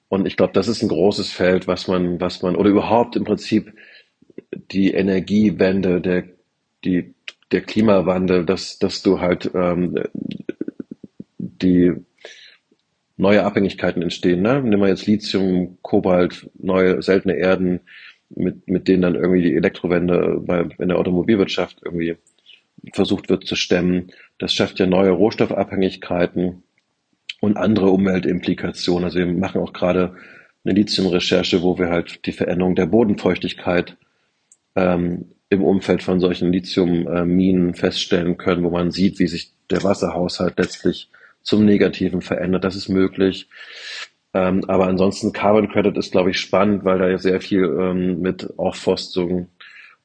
Und 0.10 0.26
ich 0.26 0.38
glaube, 0.38 0.54
das 0.54 0.70
ist 0.70 0.82
ein 0.82 0.88
großes 0.88 1.32
Feld, 1.32 1.68
was 1.68 1.88
man, 1.88 2.20
was 2.22 2.42
man, 2.42 2.56
oder 2.56 2.70
überhaupt 2.70 3.18
im 3.18 3.26
Prinzip 3.26 3.74
die 4.54 4.92
Energiewende, 4.92 6.02
der, 6.02 6.24
die, 6.84 7.14
der 7.52 7.62
Klimawandel, 7.62 8.46
dass, 8.46 8.80
dass 8.80 9.02
du 9.02 9.20
halt 9.20 9.52
ähm, 9.54 9.96
die 11.38 11.94
neue 13.18 13.44
Abhängigkeiten 13.44 14.02
entstehen. 14.02 14.42
Ne? 14.42 14.62
Nimm 14.62 14.80
mal 14.80 14.90
jetzt 14.90 15.08
Lithium, 15.08 15.78
Kobalt, 15.82 16.50
neue 16.58 17.02
seltene 17.02 17.36
Erden, 17.36 17.82
mit, 18.30 18.68
mit 18.68 18.88
denen 18.88 19.02
dann 19.02 19.16
irgendwie 19.16 19.42
die 19.42 19.56
Elektrowende 19.56 20.42
bei, 20.46 20.68
in 20.78 20.90
der 20.90 20.98
Automobilwirtschaft 20.98 21.80
irgendwie 21.84 22.18
versucht 22.94 23.30
wird 23.30 23.46
zu 23.46 23.56
stemmen. 23.56 24.12
Das 24.38 24.54
schafft 24.54 24.80
ja 24.80 24.86
neue 24.86 25.12
Rohstoffabhängigkeiten 25.12 26.64
und 27.42 27.58
andere 27.58 27.90
Umweltimplikationen. 27.90 29.06
Also 29.06 29.20
wir 29.20 29.26
machen 29.26 29.62
auch 29.62 29.74
gerade 29.74 30.16
eine 30.64 30.74
Lithium-Recherche, 30.74 31.62
wo 31.62 31.78
wir 31.80 31.90
halt 31.90 32.26
die 32.26 32.34
Veränderung 32.34 32.76
der 32.76 32.88
Bodenfeuchtigkeit 32.88 33.98
ähm, 34.78 35.26
im 35.50 35.64
Umfeld 35.64 36.04
von 36.04 36.20
solchen 36.20 36.54
Lithium-Minen 36.54 37.74
feststellen 37.74 38.38
können, 38.38 38.64
wo 38.64 38.70
man 38.70 38.92
sieht, 38.92 39.20
wie 39.20 39.28
sich 39.28 39.52
der 39.70 39.84
Wasserhaushalt 39.84 40.58
letztlich 40.58 41.10
zum 41.42 41.66
Negativen 41.66 42.22
verändert. 42.22 42.64
Das 42.64 42.76
ist 42.76 42.88
möglich. 42.88 43.50
Ähm, 44.34 44.64
aber 44.68 44.88
ansonsten 44.88 45.34
Carbon 45.34 45.70
Credit 45.70 45.98
ist, 45.98 46.12
glaube 46.12 46.32
ich, 46.32 46.40
spannend, 46.40 46.86
weil 46.86 47.00
da 47.00 47.10
ja 47.10 47.18
sehr 47.18 47.42
viel 47.42 47.64
ähm, 47.64 48.22
mit 48.22 48.54
Aufforstung 48.58 49.48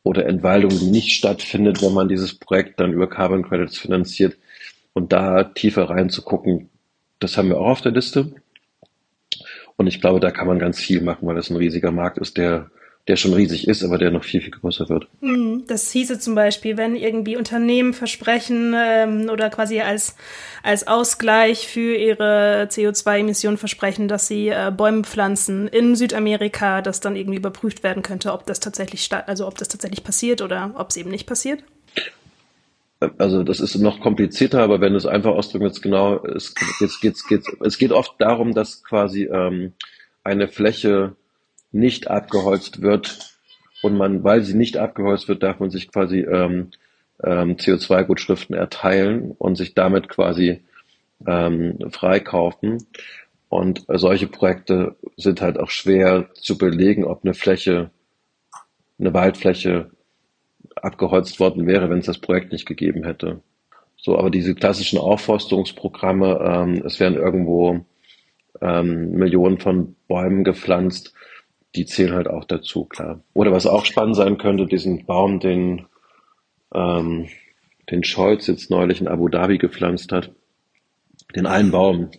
oder 0.05 0.27
Entwaldung, 0.27 0.73
nicht 0.91 1.13
stattfindet, 1.13 1.83
wenn 1.83 1.93
man 1.93 2.09
dieses 2.09 2.35
Projekt 2.35 2.81
dann 2.81 2.93
über 2.93 3.09
Carbon 3.09 3.43
Credits 3.43 3.79
finanziert. 3.79 4.37
Und 4.95 5.13
da 5.13 5.45
tiefer 5.45 5.91
reinzugucken, 5.91 6.71
das 7.19 7.37
haben 7.37 7.49
wir 7.49 7.59
auch 7.59 7.69
auf 7.69 7.81
der 7.83 7.93
Liste. 7.93 8.33
Und 9.77 9.87
ich 9.87 10.01
glaube, 10.01 10.21
da 10.21 10.31
kann 10.31 10.47
man 10.47 10.59
ganz 10.59 10.81
viel 10.81 11.01
machen, 11.01 11.27
weil 11.27 11.37
das 11.37 11.51
ein 11.51 11.57
riesiger 11.57 11.93
Markt 11.93 12.19
ist, 12.19 12.37
der, 12.37 12.71
der 13.09 13.17
schon 13.17 13.35
riesig 13.35 13.67
ist, 13.67 13.83
aber 13.83 13.99
der 13.99 14.13
noch 14.13 14.23
viel, 14.23 14.41
viel 14.41 14.53
größer 14.53 14.89
wird. 14.89 15.09
Hm, 15.21 15.65
das 15.67 15.91
hieße 15.91 16.21
zum 16.21 16.37
Beispiel, 16.37 16.77
wenn 16.77 16.95
irgendwie 16.95 17.37
Unternehmen 17.37 17.95
versprechen 17.95 18.75
ähm, 18.77 19.29
oder 19.29 19.51
quasi 19.51 19.81
als, 19.81 20.15
als 20.63 20.87
Ausgleich 20.87 21.67
für 21.67 21.97
ihre 21.97 22.69
CO2-Emissionen 22.71 23.57
versprechen, 23.57 24.07
dass 24.07 24.29
sie 24.29 24.49
äh, 24.49 24.73
Bäume 24.75 25.03
pflanzen 25.03 25.67
in 25.67 25.97
Südamerika, 25.97 26.81
dass 26.81 27.01
dann 27.01 27.17
irgendwie 27.17 27.39
überprüft 27.39 27.83
werden 27.83 28.05
könnte, 28.05 28.33
ob 28.33 28.47
das 28.47 28.61
tatsächlich 28.61 29.11
also 29.13 29.49
ob 29.49 29.59
das 29.59 29.67
tatsächlich 29.67 30.05
passiert 30.05 30.41
oder 30.41 30.73
ob 30.77 30.91
es 30.91 30.97
eben 30.97 31.11
nicht 31.11 31.27
passiert. 31.27 31.65
also 33.19 33.43
das 33.43 33.59
ist 33.59 33.75
noch 33.75 33.99
komplizierter, 33.99 34.63
aber 34.63 34.81
wenn 34.81 34.93
du 34.93 34.99
es 34.99 35.07
einfach 35.07 35.33
ausdrücken 35.33 35.65
willst, 35.65 35.83
genau, 35.83 36.25
es, 36.25 36.55
es, 36.81 37.01
geht, 37.01 37.15
es, 37.15 37.27
geht, 37.27 37.43
es 37.65 37.79
geht 37.79 37.91
oft 37.91 38.15
darum, 38.21 38.55
dass 38.55 38.85
quasi 38.85 39.25
ähm, 39.25 39.73
eine 40.23 40.47
Fläche 40.47 41.17
nicht 41.73 42.09
abgeholzt 42.09 42.83
wird 42.83 43.37
und 43.83 43.97
man, 43.97 44.23
weil 44.23 44.43
sie 44.43 44.55
nicht 44.55 44.77
abgeholzt 44.77 45.29
wird, 45.29 45.43
darf 45.43 45.59
man 45.59 45.71
sich 45.71 45.91
quasi 45.91 46.21
ähm, 46.21 46.71
ähm, 47.23 47.57
CO2-Gutschriften 47.57 48.55
erteilen 48.55 49.33
und 49.33 49.57
sich 49.57 49.75
damit 49.75 50.09
quasi 50.09 50.63
ähm, 51.27 51.79
freikaufen. 51.91 52.87
Und 53.49 53.85
solche 53.89 54.29
Projekte 54.29 54.97
sind 55.17 55.41
halt 55.43 55.59
auch 55.59 55.69
schwer 55.69 56.31
zu 56.35 56.57
belegen, 56.57 57.05
ob 57.05 57.25
eine 57.25 57.35
Fläche, 57.35 57.91
eine 58.99 59.13
Waldfläche 59.13 59.91
abgeholzt 60.75 61.39
worden 61.39 61.67
wäre, 61.67 61.91
wenn 61.91 61.99
es 61.99 62.07
das 62.07 62.19
Projekt 62.19 62.53
nicht 62.53 62.67
gegeben 62.67 63.05
hätte. 63.05 63.43
So, 63.97 64.19
aber 64.19 64.31
diese 64.31 64.55
klassischen 64.55 64.99
Aufforstungsprogramme, 64.99 66.41
ähm, 66.43 66.83
es 66.85 66.99
werden 66.99 67.19
irgendwo 67.19 67.85
ähm, 68.61 69.11
Millionen 69.13 69.59
von 69.59 69.97
Bäumen 70.09 70.45
gepflanzt, 70.45 71.15
die 71.75 71.87
zählen 71.87 72.15
halt 72.15 72.29
auch 72.29 72.45
dazu, 72.45 72.85
klar. 72.85 73.21
Oder 73.35 73.53
was 73.53 73.67
auch 73.67 73.85
spannend 73.85 74.17
sein 74.17 74.39
könnte, 74.39 74.67
diesen 74.67 75.07
Baum, 75.07 75.41
den, 75.41 75.87
ähm, 76.75 77.29
den 77.91 78.05
Scholz 78.05 78.47
jetzt 78.47 78.71
neulich 78.71 79.01
in 79.01 79.09
Abu 79.09 79.29
Dhabi 79.29 79.59
gepflanzt 79.59 80.13
hat, 80.13 80.33
den 81.35 81.47
einen 81.47 81.71
Baum, 81.71 82.11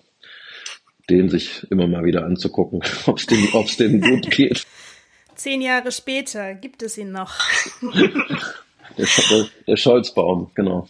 den 1.09 1.29
sich 1.29 1.69
immer 1.69 1.87
mal 1.87 2.03
wieder 2.03 2.25
anzugucken, 2.25 2.81
ob 3.05 3.17
es 3.17 3.25
dem, 3.27 3.47
ob's 3.53 3.77
dem 3.77 4.01
gut 4.01 4.31
geht. 4.31 4.65
Zehn 5.35 5.61
Jahre 5.61 5.91
später 5.91 6.53
gibt 6.53 6.83
es 6.83 6.97
ihn 6.97 7.11
noch. 7.11 7.33
der, 8.97 9.07
der, 9.29 9.47
der 9.67 9.77
Scholzbaum, 9.77 10.51
genau. 10.55 10.87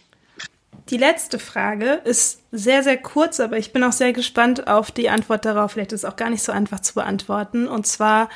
Die 0.90 0.98
letzte 0.98 1.38
Frage 1.38 2.02
ist 2.04 2.42
sehr, 2.52 2.82
sehr 2.82 2.98
kurz, 2.98 3.40
aber 3.40 3.56
ich 3.56 3.72
bin 3.72 3.82
auch 3.82 3.92
sehr 3.92 4.12
gespannt 4.12 4.68
auf 4.68 4.90
die 4.90 5.08
Antwort 5.08 5.46
darauf. 5.46 5.72
Vielleicht 5.72 5.92
ist 5.92 6.04
es 6.04 6.10
auch 6.10 6.16
gar 6.16 6.28
nicht 6.28 6.42
so 6.42 6.52
einfach 6.52 6.80
zu 6.80 6.94
beantworten. 6.94 7.66
Und 7.66 7.86
zwar 7.86 8.28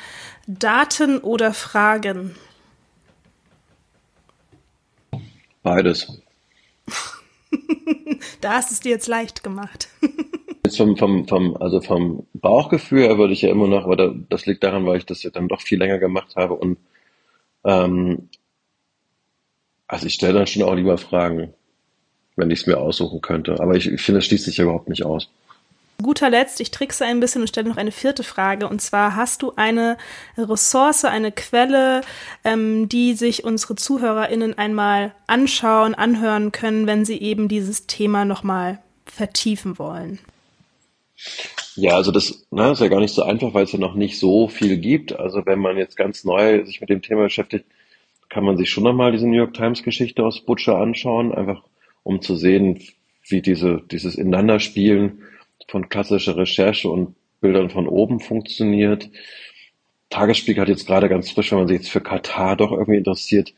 Daten 0.47 1.19
oder 1.19 1.53
Fragen? 1.53 2.35
Beides. 5.61 6.21
da 8.41 8.53
hast 8.53 8.71
es 8.71 8.79
dir 8.79 8.89
jetzt 8.89 9.07
leicht 9.07 9.43
gemacht. 9.43 9.89
jetzt 10.65 10.77
vom, 10.77 10.97
vom, 10.97 11.27
vom, 11.27 11.55
also 11.57 11.81
vom 11.81 12.25
Bauchgefühl 12.33 13.03
her 13.03 13.17
würde 13.19 13.33
ich 13.33 13.43
ja 13.43 13.51
immer 13.51 13.67
noch, 13.67 13.85
aber 13.85 14.15
das 14.29 14.47
liegt 14.47 14.63
daran, 14.63 14.87
weil 14.87 14.97
ich 14.97 15.05
das 15.05 15.21
ja 15.21 15.29
dann 15.29 15.47
doch 15.47 15.61
viel 15.61 15.77
länger 15.77 15.99
gemacht 15.99 16.35
habe 16.35 16.55
und 16.55 16.77
ähm, 17.63 18.29
also 19.87 20.05
ich 20.05 20.13
stelle 20.13 20.33
dann 20.33 20.47
schon 20.47 20.63
auch 20.63 20.75
lieber 20.75 20.97
Fragen 20.97 21.53
wenn 22.39 22.49
ich 22.51 22.61
es 22.61 22.67
mir 22.67 22.77
aussuchen 22.77 23.21
könnte. 23.21 23.59
Aber 23.59 23.75
ich, 23.75 23.91
ich 23.91 24.01
finde, 24.01 24.19
es 24.19 24.25
schließt 24.25 24.45
sich 24.45 24.57
ja 24.57 24.63
überhaupt 24.63 24.89
nicht 24.89 25.05
aus. 25.05 25.29
Guter 26.01 26.29
Letzt, 26.29 26.61
ich 26.61 26.71
trickse 26.71 27.03
ein 27.03 27.19
bisschen 27.19 27.41
und 27.41 27.49
stelle 27.49 27.67
noch 27.67 27.75
eine 27.75 27.91
vierte 27.91 28.23
Frage. 28.23 28.69
Und 28.69 28.81
zwar, 28.81 29.17
hast 29.17 29.41
du 29.41 29.53
eine 29.57 29.97
Ressource, 30.37 31.03
eine 31.03 31.33
Quelle, 31.33 32.01
ähm, 32.45 32.87
die 32.87 33.13
sich 33.15 33.43
unsere 33.43 33.75
ZuhörerInnen 33.75 34.57
einmal 34.57 35.11
anschauen, 35.27 35.93
anhören 35.95 36.53
können, 36.53 36.87
wenn 36.87 37.03
sie 37.03 37.19
eben 37.19 37.49
dieses 37.49 37.85
Thema 37.85 38.23
nochmal 38.23 38.79
vertiefen 39.05 39.77
wollen? 39.77 40.19
Ja, 41.75 41.95
also 41.95 42.11
das 42.11 42.45
ne, 42.49 42.71
ist 42.71 42.79
ja 42.79 42.87
gar 42.87 43.01
nicht 43.01 43.13
so 43.13 43.23
einfach, 43.23 43.53
weil 43.53 43.65
es 43.65 43.73
ja 43.73 43.79
noch 43.79 43.95
nicht 43.95 44.19
so 44.19 44.47
viel 44.47 44.77
gibt. 44.77 45.19
Also 45.19 45.45
wenn 45.45 45.59
man 45.59 45.75
jetzt 45.75 45.97
ganz 45.97 46.23
neu 46.23 46.63
sich 46.65 46.79
mit 46.79 46.89
dem 46.89 47.01
Thema 47.01 47.23
beschäftigt, 47.23 47.65
kann 48.29 48.45
man 48.45 48.57
sich 48.57 48.69
schon 48.69 48.83
nochmal 48.83 49.11
diese 49.11 49.27
New 49.27 49.35
York 49.35 49.53
Times 49.53 49.83
Geschichte 49.83 50.23
aus 50.23 50.41
Butcher 50.41 50.77
anschauen, 50.77 51.33
einfach 51.33 51.63
um 52.03 52.21
zu 52.21 52.35
sehen, 52.35 52.79
wie 53.27 53.41
diese, 53.41 53.81
dieses 53.91 54.15
Ineinanderspielen 54.15 55.23
von 55.67 55.89
klassischer 55.89 56.37
Recherche 56.37 56.89
und 56.89 57.15
Bildern 57.41 57.69
von 57.69 57.87
oben 57.87 58.19
funktioniert. 58.19 59.09
Tagesspiegel 60.09 60.61
hat 60.61 60.69
jetzt 60.69 60.87
gerade 60.87 61.09
ganz 61.09 61.31
frisch, 61.31 61.51
wenn 61.51 61.59
man 61.59 61.67
sich 61.67 61.77
jetzt 61.77 61.89
für 61.89 62.01
Katar 62.01 62.57
doch 62.57 62.71
irgendwie 62.71 62.97
interessiert, 62.97 63.53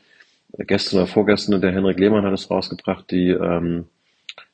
gestern 0.58 0.98
oder 0.98 1.06
vorgestern, 1.06 1.60
der 1.60 1.72
Henrik 1.72 1.98
Lehmann 1.98 2.24
hat 2.24 2.34
es 2.34 2.50
rausgebracht, 2.50 3.10
die, 3.10 3.30
ähm, 3.30 3.86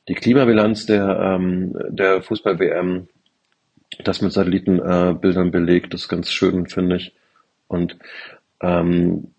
die 0.07 0.15
Klimabilanz 0.15 0.85
der, 0.85 1.19
ähm, 1.19 1.75
der 1.89 2.21
Fußball-WM, 2.21 3.07
das 4.03 4.21
mit 4.21 4.31
Satellitenbildern 4.31 5.47
äh, 5.47 5.51
belegt, 5.51 5.93
das 5.93 6.01
ist 6.01 6.09
ganz 6.09 6.31
schön, 6.31 6.67
finde 6.67 6.97
ich. 6.97 7.13
Und 7.67 7.97
ähm, 8.61 9.31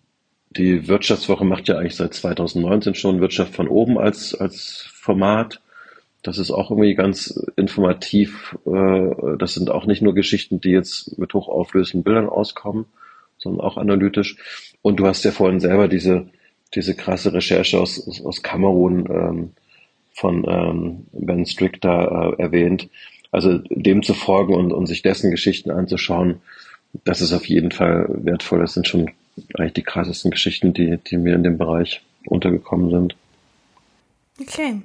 die 0.57 0.87
Wirtschaftswoche 0.87 1.45
macht 1.45 1.67
ja 1.67 1.77
eigentlich 1.77 1.95
seit 1.95 2.13
2019 2.13 2.95
schon 2.95 3.21
Wirtschaft 3.21 3.55
von 3.55 3.67
oben 3.67 3.97
als, 3.97 4.35
als 4.35 4.89
Format. 4.93 5.61
Das 6.23 6.37
ist 6.37 6.51
auch 6.51 6.69
irgendwie 6.71 6.93
ganz 6.93 7.27
informativ. 7.55 8.57
Äh, 8.65 9.37
das 9.37 9.53
sind 9.53 9.69
auch 9.69 9.85
nicht 9.85 10.01
nur 10.01 10.13
Geschichten, 10.13 10.59
die 10.59 10.71
jetzt 10.71 11.17
mit 11.17 11.33
hochauflösenden 11.33 12.03
Bildern 12.03 12.29
auskommen, 12.29 12.85
sondern 13.37 13.65
auch 13.65 13.77
analytisch. 13.77 14.37
Und 14.81 14.99
du 14.99 15.07
hast 15.07 15.23
ja 15.23 15.31
vorhin 15.31 15.61
selber 15.61 15.87
diese, 15.87 16.27
diese 16.75 16.95
krasse 16.95 17.33
Recherche 17.33 17.79
aus, 17.79 18.21
aus, 18.23 18.43
Kamerun 18.43 19.07
ähm, 19.09 19.51
von 20.11 20.45
ähm, 20.47 21.05
Ben 21.13 21.45
Strick 21.45 21.79
da 21.79 22.33
äh, 22.33 22.41
erwähnt. 22.41 22.89
Also 23.31 23.59
dem 23.69 24.03
zu 24.03 24.13
folgen 24.13 24.53
und, 24.53 24.73
und 24.73 24.85
sich 24.85 25.01
dessen 25.01 25.31
Geschichten 25.31 25.71
anzuschauen, 25.71 26.41
das 27.05 27.21
ist 27.21 27.31
auf 27.31 27.45
jeden 27.45 27.71
Fall 27.71 28.09
wertvoll. 28.09 28.59
Das 28.59 28.73
sind 28.73 28.85
schon 28.85 29.11
eigentlich 29.55 29.73
die 29.73 29.83
krassesten 29.83 30.31
Geschichten, 30.31 30.73
die, 30.73 30.97
die 30.97 31.17
mir 31.17 31.35
in 31.35 31.43
dem 31.43 31.57
Bereich 31.57 32.01
untergekommen 32.25 32.89
sind. 32.91 33.15
Okay. 34.39 34.81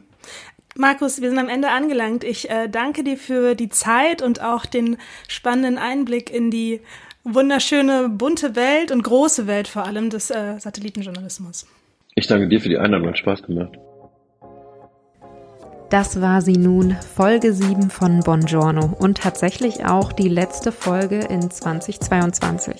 Markus, 0.76 1.22
wir 1.22 1.30
sind 1.30 1.38
am 1.38 1.48
Ende 1.48 1.70
angelangt. 1.70 2.22
Ich 2.22 2.50
äh, 2.50 2.68
danke 2.68 3.02
dir 3.02 3.16
für 3.16 3.54
die 3.54 3.70
Zeit 3.70 4.20
und 4.20 4.42
auch 4.42 4.66
den 4.66 4.98
spannenden 5.26 5.78
Einblick 5.78 6.30
in 6.30 6.50
die 6.50 6.80
wunderschöne, 7.24 8.08
bunte 8.10 8.54
Welt 8.56 8.92
und 8.92 9.02
große 9.02 9.46
Welt 9.46 9.68
vor 9.68 9.84
allem 9.84 10.10
des 10.10 10.30
äh, 10.30 10.58
Satellitenjournalismus. 10.58 11.66
Ich 12.14 12.26
danke 12.26 12.48
dir 12.48 12.60
für 12.60 12.68
die 12.68 12.78
Einladung, 12.78 13.08
hat 13.08 13.18
Spaß 13.18 13.42
gemacht. 13.42 13.78
Das 15.88 16.20
war 16.20 16.42
sie 16.42 16.56
nun, 16.56 16.96
Folge 17.14 17.52
7 17.52 17.90
von 17.90 18.18
Buongiorno 18.18 18.96
und 18.98 19.18
tatsächlich 19.18 19.86
auch 19.86 20.12
die 20.12 20.28
letzte 20.28 20.72
Folge 20.72 21.20
in 21.20 21.48
2022. 21.48 22.74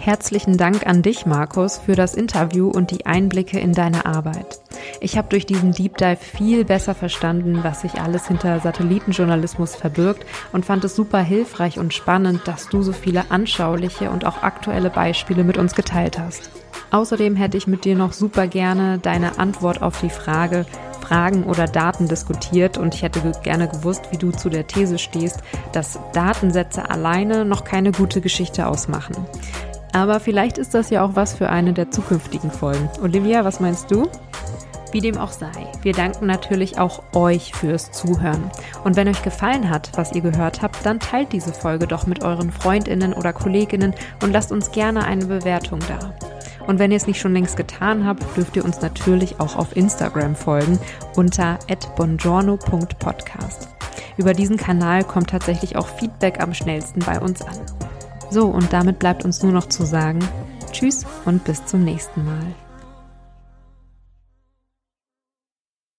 Herzlichen 0.00 0.56
Dank 0.56 0.84
an 0.84 1.02
dich, 1.02 1.24
Markus, 1.24 1.78
für 1.78 1.94
das 1.94 2.14
Interview 2.14 2.68
und 2.68 2.90
die 2.90 3.06
Einblicke 3.06 3.60
in 3.60 3.74
deine 3.74 4.06
Arbeit. 4.06 4.58
Ich 5.00 5.16
habe 5.16 5.28
durch 5.28 5.46
diesen 5.46 5.70
Deep 5.70 5.98
Dive 5.98 6.16
viel 6.16 6.64
besser 6.64 6.96
verstanden, 6.96 7.60
was 7.62 7.82
sich 7.82 8.00
alles 8.00 8.26
hinter 8.26 8.58
Satellitenjournalismus 8.58 9.76
verbirgt 9.76 10.26
und 10.52 10.64
fand 10.64 10.82
es 10.82 10.96
super 10.96 11.20
hilfreich 11.20 11.78
und 11.78 11.94
spannend, 11.94 12.48
dass 12.48 12.68
du 12.68 12.82
so 12.82 12.92
viele 12.92 13.30
anschauliche 13.30 14.10
und 14.10 14.24
auch 14.24 14.42
aktuelle 14.42 14.90
Beispiele 14.90 15.44
mit 15.44 15.58
uns 15.58 15.76
geteilt 15.76 16.18
hast. 16.18 16.50
Außerdem 16.90 17.36
hätte 17.36 17.56
ich 17.56 17.66
mit 17.66 17.84
dir 17.84 17.94
noch 17.94 18.12
super 18.12 18.48
gerne 18.48 18.98
deine 18.98 19.38
Antwort 19.38 19.82
auf 19.82 20.00
die 20.00 20.10
Frage, 20.10 20.64
Fragen 21.08 21.44
oder 21.44 21.66
Daten 21.66 22.06
diskutiert 22.06 22.76
und 22.76 22.94
ich 22.94 23.02
hätte 23.02 23.32
gerne 23.42 23.66
gewusst, 23.68 24.02
wie 24.10 24.18
du 24.18 24.30
zu 24.30 24.50
der 24.50 24.66
These 24.66 24.98
stehst, 24.98 25.38
dass 25.72 25.98
Datensätze 26.12 26.90
alleine 26.90 27.44
noch 27.44 27.64
keine 27.64 27.92
gute 27.92 28.20
Geschichte 28.20 28.66
ausmachen. 28.66 29.16
Aber 29.92 30.20
vielleicht 30.20 30.58
ist 30.58 30.74
das 30.74 30.90
ja 30.90 31.02
auch 31.02 31.16
was 31.16 31.32
für 31.32 31.48
eine 31.48 31.72
der 31.72 31.90
zukünftigen 31.90 32.50
Folgen. 32.50 32.90
Olivia, 33.02 33.44
was 33.44 33.58
meinst 33.58 33.90
du? 33.90 34.08
Wie 34.92 35.00
dem 35.00 35.18
auch 35.18 35.32
sei, 35.32 35.50
wir 35.82 35.92
danken 35.92 36.26
natürlich 36.26 36.78
auch 36.78 37.02
euch 37.14 37.52
fürs 37.54 37.92
Zuhören. 37.92 38.50
Und 38.84 38.96
wenn 38.96 39.08
euch 39.08 39.22
gefallen 39.22 39.68
hat, 39.68 39.90
was 39.96 40.12
ihr 40.12 40.22
gehört 40.22 40.62
habt, 40.62 40.84
dann 40.84 40.98
teilt 40.98 41.32
diese 41.32 41.52
Folge 41.52 41.86
doch 41.86 42.06
mit 42.06 42.22
euren 42.22 42.50
Freundinnen 42.50 43.12
oder 43.12 43.34
Kolleginnen 43.34 43.94
und 44.22 44.32
lasst 44.32 44.50
uns 44.50 44.70
gerne 44.70 45.04
eine 45.04 45.26
Bewertung 45.26 45.80
da. 45.88 46.14
Und 46.68 46.78
wenn 46.78 46.90
ihr 46.90 46.98
es 46.98 47.06
nicht 47.06 47.18
schon 47.18 47.32
längst 47.32 47.56
getan 47.56 48.06
habt, 48.06 48.36
dürft 48.36 48.54
ihr 48.54 48.64
uns 48.64 48.82
natürlich 48.82 49.40
auch 49.40 49.56
auf 49.56 49.74
Instagram 49.74 50.36
folgen 50.36 50.78
unter 51.16 51.58
bongiorno.podcast. 51.96 53.68
Über 54.18 54.34
diesen 54.34 54.58
Kanal 54.58 55.02
kommt 55.02 55.30
tatsächlich 55.30 55.76
auch 55.76 55.88
Feedback 55.88 56.40
am 56.40 56.52
schnellsten 56.52 57.00
bei 57.00 57.18
uns 57.18 57.40
an. 57.40 57.56
So, 58.30 58.48
und 58.48 58.70
damit 58.70 58.98
bleibt 58.98 59.24
uns 59.24 59.42
nur 59.42 59.52
noch 59.52 59.70
zu 59.70 59.86
sagen, 59.86 60.18
tschüss 60.70 61.06
und 61.24 61.42
bis 61.44 61.64
zum 61.64 61.84
nächsten 61.84 62.22
Mal. 62.26 62.67